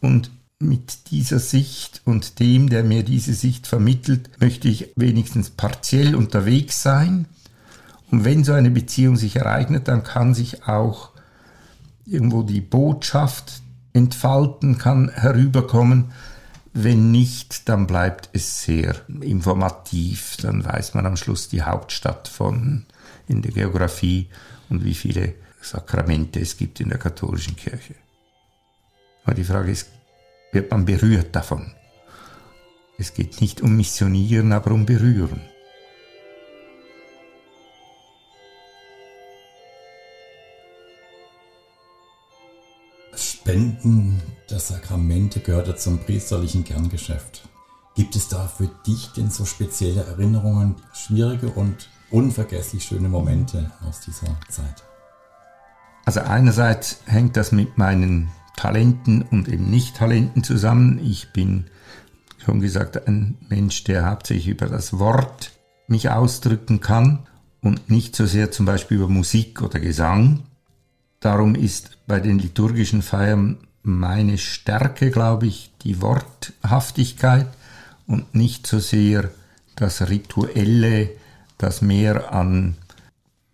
und 0.00 0.32
mit 0.58 1.12
dieser 1.12 1.38
Sicht 1.38 2.02
und 2.04 2.40
dem, 2.40 2.68
der 2.68 2.82
mir 2.82 3.04
diese 3.04 3.34
Sicht 3.34 3.68
vermittelt, 3.68 4.40
möchte 4.40 4.66
ich 4.66 4.90
wenigstens 4.96 5.50
partiell 5.50 6.16
unterwegs 6.16 6.82
sein. 6.82 7.26
Und 8.10 8.24
wenn 8.24 8.42
so 8.42 8.54
eine 8.54 8.70
Beziehung 8.70 9.14
sich 9.14 9.36
ereignet, 9.36 9.86
dann 9.86 10.02
kann 10.02 10.34
sich 10.34 10.66
auch 10.66 11.10
irgendwo 12.08 12.42
die 12.42 12.60
Botschaft 12.60 13.62
entfalten 13.92 14.78
kann, 14.78 15.10
herüberkommen. 15.10 16.12
Wenn 16.72 17.10
nicht, 17.10 17.68
dann 17.68 17.86
bleibt 17.86 18.30
es 18.32 18.62
sehr 18.62 18.96
informativ. 19.20 20.36
Dann 20.40 20.64
weiß 20.64 20.94
man 20.94 21.06
am 21.06 21.16
Schluss 21.16 21.48
die 21.48 21.62
Hauptstadt 21.62 22.28
von 22.28 22.86
in 23.26 23.42
der 23.42 23.52
Geografie 23.52 24.28
und 24.68 24.84
wie 24.84 24.94
viele 24.94 25.34
Sakramente 25.60 26.40
es 26.40 26.56
gibt 26.56 26.80
in 26.80 26.88
der 26.88 26.98
katholischen 26.98 27.56
Kirche. 27.56 27.94
Aber 29.24 29.34
die 29.34 29.44
Frage 29.44 29.70
ist, 29.70 29.88
wird 30.52 30.70
man 30.70 30.84
berührt 30.84 31.34
davon? 31.34 31.72
Es 32.96 33.12
geht 33.12 33.40
nicht 33.40 33.60
um 33.60 33.76
Missionieren, 33.76 34.52
aber 34.52 34.70
um 34.70 34.86
Berühren. 34.86 35.40
Spenden 43.48 44.20
der 44.50 44.58
Sakramente 44.58 45.40
gehört 45.40 45.68
ja 45.68 45.74
zum 45.74 46.00
priesterlichen 46.00 46.64
Kerngeschäft. 46.64 47.48
Gibt 47.94 48.14
es 48.14 48.28
da 48.28 48.46
für 48.46 48.68
dich 48.86 49.06
denn 49.16 49.30
so 49.30 49.46
spezielle 49.46 50.04
Erinnerungen, 50.04 50.74
schwierige 50.92 51.48
und 51.48 51.88
unvergesslich 52.10 52.84
schöne 52.84 53.08
Momente 53.08 53.72
aus 53.88 54.00
dieser 54.00 54.26
Zeit? 54.50 54.84
Also 56.04 56.20
einerseits 56.20 56.98
hängt 57.06 57.38
das 57.38 57.50
mit 57.50 57.78
meinen 57.78 58.28
Talenten 58.54 59.22
und 59.22 59.48
eben 59.48 59.70
Nicht-Talenten 59.70 60.44
zusammen. 60.44 61.00
Ich 61.02 61.32
bin, 61.32 61.70
schon 62.36 62.60
gesagt, 62.60 63.08
ein 63.08 63.38
Mensch, 63.48 63.82
der 63.84 64.10
hauptsächlich 64.10 64.48
über 64.48 64.66
das 64.66 64.98
Wort 64.98 65.52
mich 65.86 66.10
ausdrücken 66.10 66.80
kann 66.80 67.26
und 67.62 67.88
nicht 67.88 68.14
so 68.14 68.26
sehr 68.26 68.50
zum 68.50 68.66
Beispiel 68.66 68.98
über 68.98 69.08
Musik 69.08 69.62
oder 69.62 69.80
Gesang. 69.80 70.40
Darum 71.20 71.54
ist 71.54 71.98
bei 72.06 72.20
den 72.20 72.38
liturgischen 72.38 73.02
Feiern 73.02 73.58
meine 73.82 74.38
Stärke, 74.38 75.10
glaube 75.10 75.46
ich, 75.46 75.70
die 75.82 76.00
Worthaftigkeit 76.00 77.48
und 78.06 78.34
nicht 78.34 78.66
so 78.66 78.78
sehr 78.78 79.30
das 79.76 80.08
Rituelle, 80.08 81.10
das 81.56 81.82
mehr 81.82 82.32
an 82.32 82.76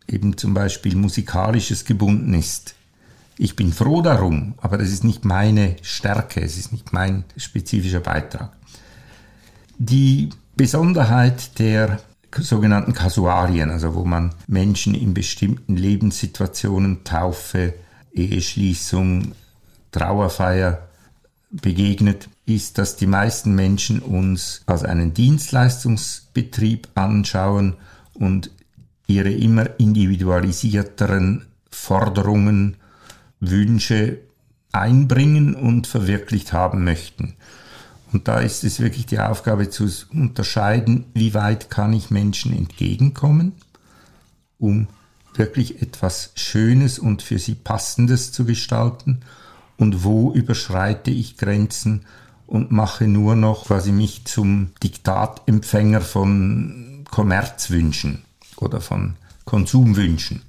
eben 0.06 0.36
zum 0.36 0.54
Beispiel 0.54 0.96
musikalisches 0.96 1.84
gebunden 1.84 2.34
ist. 2.34 2.74
Ich 3.36 3.56
bin 3.56 3.72
froh 3.72 4.02
darum, 4.02 4.54
aber 4.58 4.78
das 4.78 4.90
ist 4.90 5.02
nicht 5.02 5.24
meine 5.24 5.76
Stärke, 5.82 6.40
es 6.40 6.56
ist 6.56 6.72
nicht 6.72 6.92
mein 6.92 7.24
spezifischer 7.36 8.00
Beitrag. 8.00 8.52
Die 9.78 10.30
Besonderheit 10.56 11.58
der 11.58 12.00
sogenannten 12.38 12.92
Kasuarien, 12.92 13.70
also 13.70 13.94
wo 13.94 14.04
man 14.04 14.34
Menschen 14.46 14.94
in 14.94 15.14
bestimmten 15.14 15.76
Lebenssituationen, 15.76 17.04
Taufe, 17.04 17.74
Eheschließung, 18.12 19.32
Trauerfeier 19.92 20.88
begegnet, 21.50 22.28
ist, 22.46 22.78
dass 22.78 22.96
die 22.96 23.06
meisten 23.06 23.54
Menschen 23.54 24.00
uns 24.00 24.62
als 24.66 24.84
einen 24.84 25.14
Dienstleistungsbetrieb 25.14 26.88
anschauen 26.94 27.74
und 28.12 28.50
ihre 29.06 29.30
immer 29.30 29.78
individualisierteren 29.78 31.46
Forderungen, 31.70 32.76
Wünsche 33.40 34.18
einbringen 34.72 35.54
und 35.54 35.86
verwirklicht 35.86 36.52
haben 36.52 36.84
möchten. 36.84 37.34
Und 38.14 38.28
da 38.28 38.38
ist 38.38 38.62
es 38.62 38.78
wirklich 38.78 39.06
die 39.06 39.18
Aufgabe 39.18 39.70
zu 39.70 39.90
unterscheiden, 40.12 41.06
wie 41.14 41.34
weit 41.34 41.68
kann 41.68 41.92
ich 41.92 42.12
Menschen 42.12 42.56
entgegenkommen, 42.56 43.54
um 44.60 44.86
wirklich 45.34 45.82
etwas 45.82 46.30
Schönes 46.36 47.00
und 47.00 47.22
für 47.22 47.40
sie 47.40 47.56
Passendes 47.56 48.30
zu 48.30 48.44
gestalten 48.44 49.22
und 49.78 50.04
wo 50.04 50.32
überschreite 50.32 51.10
ich 51.10 51.38
Grenzen 51.38 52.06
und 52.46 52.70
mache 52.70 53.08
nur 53.08 53.34
noch 53.34 53.66
quasi 53.66 53.90
mich 53.90 54.24
zum 54.26 54.70
Diktatempfänger 54.80 56.00
von 56.00 57.04
Kommerzwünschen 57.10 58.22
oder 58.58 58.80
von 58.80 59.16
Konsumwünschen. 59.44 60.42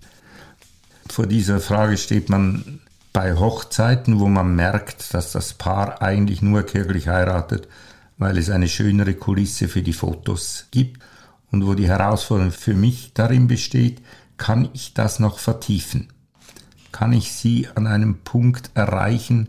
Vor 1.10 1.26
dieser 1.26 1.60
Frage 1.60 1.98
steht 1.98 2.30
man 2.30 2.80
bei 3.16 3.34
Hochzeiten, 3.34 4.20
wo 4.20 4.28
man 4.28 4.58
merkt, 4.58 5.14
dass 5.14 5.32
das 5.32 5.54
Paar 5.54 6.02
eigentlich 6.02 6.42
nur 6.42 6.64
kirchlich 6.64 7.08
heiratet, 7.08 7.70
weil 8.18 8.38
es 8.38 8.50
eine 8.50 8.68
schönere 8.68 9.14
Kulisse 9.14 9.70
für 9.70 9.82
die 9.82 9.94
Fotos 9.94 10.66
gibt 10.70 11.02
und 11.50 11.66
wo 11.66 11.76
die 11.76 11.88
Herausforderung 11.88 12.52
für 12.52 12.74
mich 12.74 13.14
darin 13.14 13.48
besteht, 13.48 14.02
kann 14.36 14.68
ich 14.74 14.94
das 14.94 15.20
noch 15.20 15.40
vertiefen? 15.40 16.10
Kann 16.92 17.14
ich 17.14 17.32
sie 17.32 17.70
an 17.74 17.88
einem 17.88 18.18
Punkt 18.18 18.72
erreichen, 18.74 19.48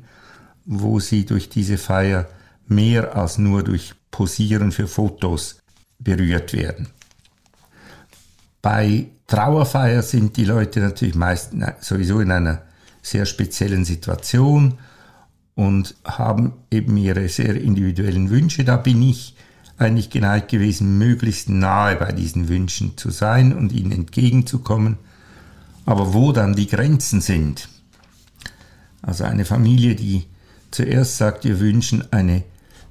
wo 0.65 1.01
sie 1.01 1.27
durch 1.27 1.49
diese 1.49 1.77
Feier 1.77 2.29
mehr 2.69 3.17
als 3.17 3.37
nur 3.37 3.65
durch 3.65 3.95
Posieren 4.13 4.71
für 4.71 4.87
Fotos 4.87 5.59
berührt 5.99 6.53
werden? 6.53 6.91
Bei 8.63 9.09
Trauerfeier 9.27 10.03
sind 10.03 10.37
die 10.37 10.45
Leute 10.45 10.79
natürlich 10.79 11.17
meist 11.17 11.53
sowieso 11.81 12.21
in 12.21 12.31
einer 12.31 12.63
sehr 13.07 13.25
speziellen 13.25 13.85
Situation 13.85 14.79
und 15.55 15.95
haben 16.05 16.53
eben 16.71 16.97
ihre 16.97 17.29
sehr 17.29 17.55
individuellen 17.55 18.31
Wünsche. 18.31 18.65
Da 18.65 18.77
bin 18.77 19.01
ich 19.01 19.37
eigentlich 19.79 20.11
geneigt 20.11 20.51
gewesen, 20.51 20.99
möglichst 20.99 21.49
nahe 21.49 21.97
bei 21.97 22.11
diesen 22.11 22.49
Wünschen 22.49 22.97
zu 22.97 23.11
sein 23.11 23.57
und 23.57 23.73
ihnen 23.73 23.93
entgegenzukommen. 23.93 24.99
Aber 25.85 26.15
wo 26.15 26.33
dann 26.33 26.57
die 26.57 26.67
Grenzen 26.67 27.21
sind, 27.21 27.69
also 29.03 29.23
eine 29.23 29.45
Familie, 29.45 29.95
die 29.95 30.25
zuerst 30.73 31.17
sagt, 31.17 31.45
wir 31.45 31.61
wünschen 31.61 32.13
eine 32.13 32.43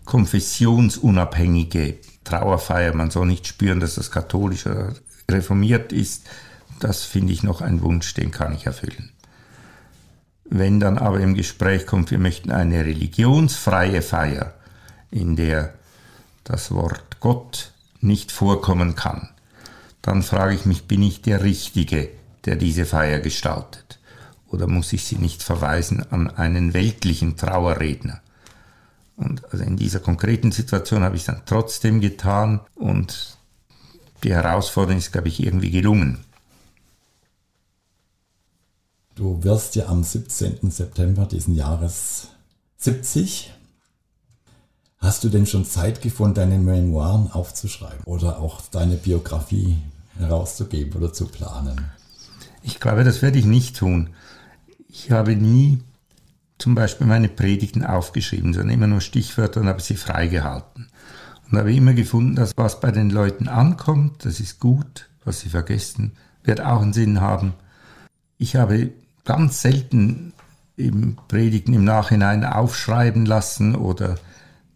konfessionsunabhängige 0.05 1.97
Trauerfeier, 2.23 2.93
man 2.93 3.11
soll 3.11 3.27
nicht 3.27 3.47
spüren, 3.47 3.81
dass 3.81 3.95
das 3.95 4.11
katholisch 4.11 4.65
oder 4.65 4.93
reformiert 5.29 5.91
ist, 5.91 6.25
das 6.79 7.03
finde 7.03 7.33
ich 7.33 7.43
noch 7.43 7.61
ein 7.61 7.81
Wunsch, 7.81 8.13
den 8.13 8.31
kann 8.31 8.53
ich 8.53 8.65
erfüllen. 8.65 9.11
Wenn 10.45 10.79
dann 10.79 10.97
aber 10.97 11.19
im 11.19 11.33
Gespräch 11.33 11.87
kommt, 11.87 12.11
wir 12.11 12.19
möchten 12.19 12.51
eine 12.51 12.85
religionsfreie 12.85 14.01
Feier, 14.01 14.53
in 15.09 15.35
der 15.35 15.73
das 16.43 16.71
Wort 16.71 17.19
Gott 17.19 17.71
nicht 17.99 18.31
vorkommen 18.31 18.95
kann, 18.95 19.29
dann 20.01 20.21
frage 20.21 20.53
ich 20.53 20.65
mich, 20.65 20.87
bin 20.87 21.01
ich 21.01 21.23
der 21.23 21.43
Richtige, 21.43 22.09
der 22.45 22.55
diese 22.55 22.85
Feier 22.85 23.19
gestaltet? 23.19 23.99
Oder 24.47 24.67
muss 24.67 24.93
ich 24.93 25.03
sie 25.05 25.17
nicht 25.17 25.41
verweisen 25.41 26.05
an 26.11 26.29
einen 26.29 26.73
weltlichen 26.75 27.35
Trauerredner? 27.35 28.21
Und 29.17 29.43
also 29.51 29.63
in 29.63 29.77
dieser 29.77 29.99
konkreten 29.99 30.51
Situation 30.51 31.03
habe 31.03 31.15
ich 31.15 31.23
es 31.23 31.27
dann 31.27 31.41
trotzdem 31.45 32.01
getan 32.01 32.59
und 32.75 33.37
die 34.23 34.33
Herausforderung 34.33 34.99
ist, 34.99 35.11
glaube 35.11 35.29
ich, 35.29 35.41
irgendwie 35.41 35.71
gelungen. 35.71 36.23
Du 39.15 39.41
wirst 39.45 39.77
ja 39.77 39.87
am 39.87 40.03
17. 40.03 40.69
September 40.69 41.25
diesen 41.25 41.55
Jahres 41.55 42.27
70. 42.75 43.53
Hast 44.97 45.23
du 45.23 45.29
denn 45.29 45.45
schon 45.45 45.63
Zeit 45.63 46.01
gefunden, 46.01 46.35
deine 46.35 46.57
Memoiren 46.57 47.31
aufzuschreiben 47.31 48.03
oder 48.03 48.39
auch 48.39 48.61
deine 48.71 48.97
Biografie 48.97 49.77
herauszugeben 50.17 51.01
oder 51.01 51.13
zu 51.13 51.27
planen? 51.27 51.91
Ich 52.61 52.81
glaube, 52.81 53.05
das 53.05 53.21
werde 53.21 53.39
ich 53.39 53.45
nicht 53.45 53.77
tun. 53.77 54.09
Ich 54.89 55.11
habe 55.11 55.37
nie 55.37 55.81
zum 56.57 56.75
Beispiel 56.75 57.07
meine 57.07 57.29
Predigten 57.29 57.85
aufgeschrieben, 57.85 58.53
sondern 58.53 58.71
immer 58.71 58.87
nur 58.87 58.99
Stichwörter 58.99 59.61
und 59.61 59.67
habe 59.67 59.81
sie 59.81 59.95
freigehalten. 59.95 60.89
Und 61.49 61.57
habe 61.57 61.73
immer 61.73 61.93
gefunden, 61.93 62.35
dass 62.35 62.51
was 62.57 62.81
bei 62.81 62.91
den 62.91 63.11
Leuten 63.11 63.47
ankommt, 63.47 64.25
das 64.25 64.41
ist 64.41 64.59
gut, 64.59 65.07
was 65.23 65.39
sie 65.39 65.49
vergessen, 65.49 66.17
wird 66.43 66.59
auch 66.59 66.81
einen 66.81 66.91
Sinn 66.91 67.21
haben. 67.21 67.53
Ich 68.37 68.57
habe 68.57 68.91
ganz 69.25 69.61
selten 69.61 70.33
eben 70.77 71.17
Predigten 71.27 71.73
im 71.73 71.83
Nachhinein 71.83 72.45
aufschreiben 72.45 73.25
lassen 73.25 73.75
oder 73.75 74.15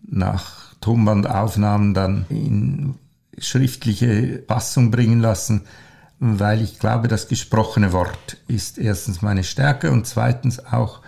nach 0.02 0.76
Tonbandaufnahmen 0.82 1.94
dann 1.94 2.26
in 2.30 2.96
schriftliche 3.38 4.44
Fassung 4.48 4.92
bringen 4.92 5.20
lassen, 5.22 5.62
weil 6.20 6.62
ich 6.62 6.80
glaube, 6.80 7.08
das 7.08 7.28
gesprochene 7.28 7.94
Wort 7.94 8.38
ist 8.48 8.78
erstens 8.78 9.22
meine 9.22 9.44
Stärke 9.44 9.92
und 9.92 10.06
zweitens 10.08 10.66
auch 10.66 11.02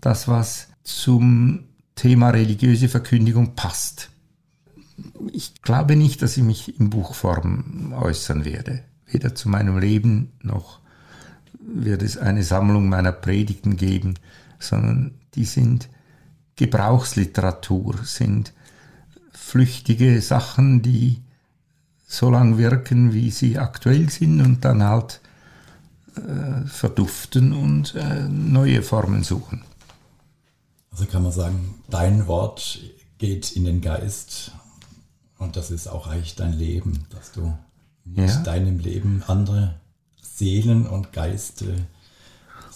das, 0.00 0.28
was 0.28 0.68
zum 0.82 1.64
Thema 1.94 2.30
religiöse 2.30 2.88
Verkündigung 2.88 3.54
passt. 3.54 4.10
Ich 5.32 5.62
glaube 5.62 5.94
nicht, 5.96 6.22
dass 6.22 6.36
ich 6.36 6.42
mich 6.42 6.80
in 6.80 6.90
Buchform 6.90 7.92
äußern 7.92 8.44
werde. 8.44 8.82
Weder 9.06 9.34
zu 9.34 9.48
meinem 9.48 9.78
Leben 9.78 10.32
noch 10.42 10.80
wird 11.68 12.02
es 12.02 12.16
eine 12.16 12.42
Sammlung 12.42 12.88
meiner 12.88 13.12
Predigten 13.12 13.76
geben, 13.76 14.14
sondern 14.58 15.14
die 15.34 15.44
sind 15.44 15.88
Gebrauchsliteratur, 16.56 17.98
sind 18.02 18.52
flüchtige 19.32 20.20
Sachen, 20.20 20.82
die 20.82 21.22
so 22.06 22.30
lang 22.30 22.58
wirken, 22.58 23.12
wie 23.12 23.30
sie 23.30 23.58
aktuell 23.58 24.08
sind 24.08 24.40
und 24.40 24.64
dann 24.64 24.82
halt 24.82 25.20
äh, 26.16 26.66
verduften 26.66 27.52
und 27.52 27.94
äh, 27.94 28.28
neue 28.28 28.82
Formen 28.82 29.22
suchen. 29.22 29.62
Also 30.90 31.04
kann 31.04 31.22
man 31.22 31.32
sagen, 31.32 31.74
dein 31.88 32.26
Wort 32.26 32.80
geht 33.18 33.52
in 33.52 33.64
den 33.64 33.80
Geist 33.80 34.52
und 35.38 35.56
das 35.56 35.70
ist 35.70 35.86
auch 35.86 36.06
eigentlich 36.08 36.34
dein 36.34 36.54
Leben, 36.54 37.04
dass 37.10 37.32
du 37.32 37.56
mit 38.04 38.28
ja. 38.28 38.42
deinem 38.42 38.78
Leben 38.78 39.22
andere 39.26 39.74
Seelen 40.38 40.86
und 40.86 41.12
Geiste. 41.12 41.74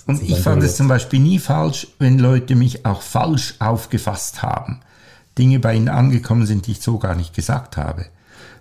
Und 0.06 0.20
ich 0.20 0.40
fand 0.40 0.62
es 0.64 0.76
zum 0.76 0.88
Beispiel 0.88 1.20
nie 1.20 1.38
falsch, 1.38 1.86
wenn 1.98 2.18
Leute 2.18 2.56
mich 2.56 2.84
auch 2.84 3.02
falsch 3.02 3.54
aufgefasst 3.60 4.42
haben. 4.42 4.80
Dinge 5.38 5.60
bei 5.60 5.74
ihnen 5.74 5.88
angekommen 5.88 6.44
sind, 6.44 6.66
die 6.66 6.72
ich 6.72 6.80
so 6.80 6.98
gar 6.98 7.14
nicht 7.14 7.34
gesagt 7.34 7.76
habe. 7.76 8.06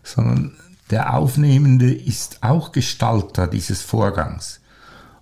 Sondern 0.03 0.55
der 0.91 1.15
Aufnehmende 1.15 1.91
ist 1.91 2.43
auch 2.43 2.71
Gestalter 2.71 3.47
dieses 3.47 3.81
Vorgangs 3.81 4.59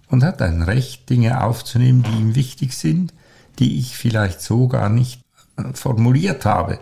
und 0.09 0.23
hat 0.23 0.41
ein 0.41 0.61
Recht, 0.61 1.09
Dinge 1.09 1.43
aufzunehmen, 1.43 2.03
die 2.03 2.19
ihm 2.19 2.35
wichtig 2.35 2.73
sind, 2.73 3.13
die 3.59 3.79
ich 3.79 3.95
vielleicht 3.95 4.41
so 4.41 4.67
gar 4.67 4.89
nicht 4.89 5.21
äh, 5.57 5.73
formuliert 5.73 6.45
habe. 6.45 6.79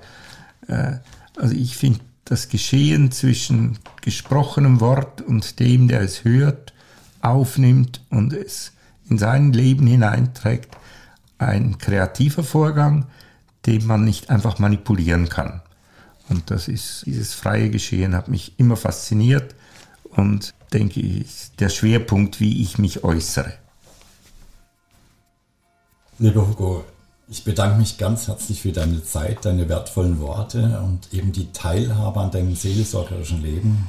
Äh, 0.68 0.94
also 1.36 1.54
ich 1.54 1.78
finde 1.78 2.00
das 2.26 2.50
Geschehen 2.50 3.12
zwischen 3.12 3.78
gesprochenem 4.02 4.80
Wort 4.80 5.22
und 5.22 5.60
dem, 5.60 5.88
der 5.88 6.02
es 6.02 6.24
hört, 6.24 6.74
aufnimmt 7.22 8.02
und 8.10 8.34
es 8.34 8.74
in 9.10 9.18
sein 9.18 9.54
Leben 9.54 9.88
hineinträgt, 9.88 10.76
ein 11.38 11.78
kreativer 11.78 12.44
Vorgang, 12.44 13.06
den 13.66 13.86
man 13.86 14.04
nicht 14.04 14.30
einfach 14.30 14.60
manipulieren 14.60 15.30
kann. 15.30 15.62
Und 16.30 16.52
das 16.52 16.68
ist, 16.68 17.06
dieses 17.06 17.34
freie 17.34 17.70
Geschehen 17.70 18.16
hat 18.16 18.28
mich 18.28 18.60
immer 18.60 18.76
fasziniert 18.76 19.56
und 20.04 20.54
denke 20.74 21.00
ich, 21.00 21.22
ist 21.22 21.60
der 21.60 21.70
Schwerpunkt, 21.70 22.40
wie 22.40 22.62
ich 22.62 22.78
mich 22.78 23.04
äußere. 23.04 23.54
Lieber 26.20 26.48
Hugo, 26.48 26.84
ich 27.30 27.44
bedanke 27.44 27.78
mich 27.78 27.98
ganz 27.98 28.28
herzlich 28.28 28.62
für 28.62 28.72
deine 28.72 29.04
Zeit, 29.04 29.46
deine 29.46 29.70
wertvollen 29.70 30.20
Worte 30.20 30.82
und 30.84 31.14
eben 31.14 31.32
die 31.32 31.52
Teilhabe 31.52 32.20
an 32.20 32.32
deinem 32.32 32.56
seelsorgerischen 32.56 33.42
Leben 33.42 33.88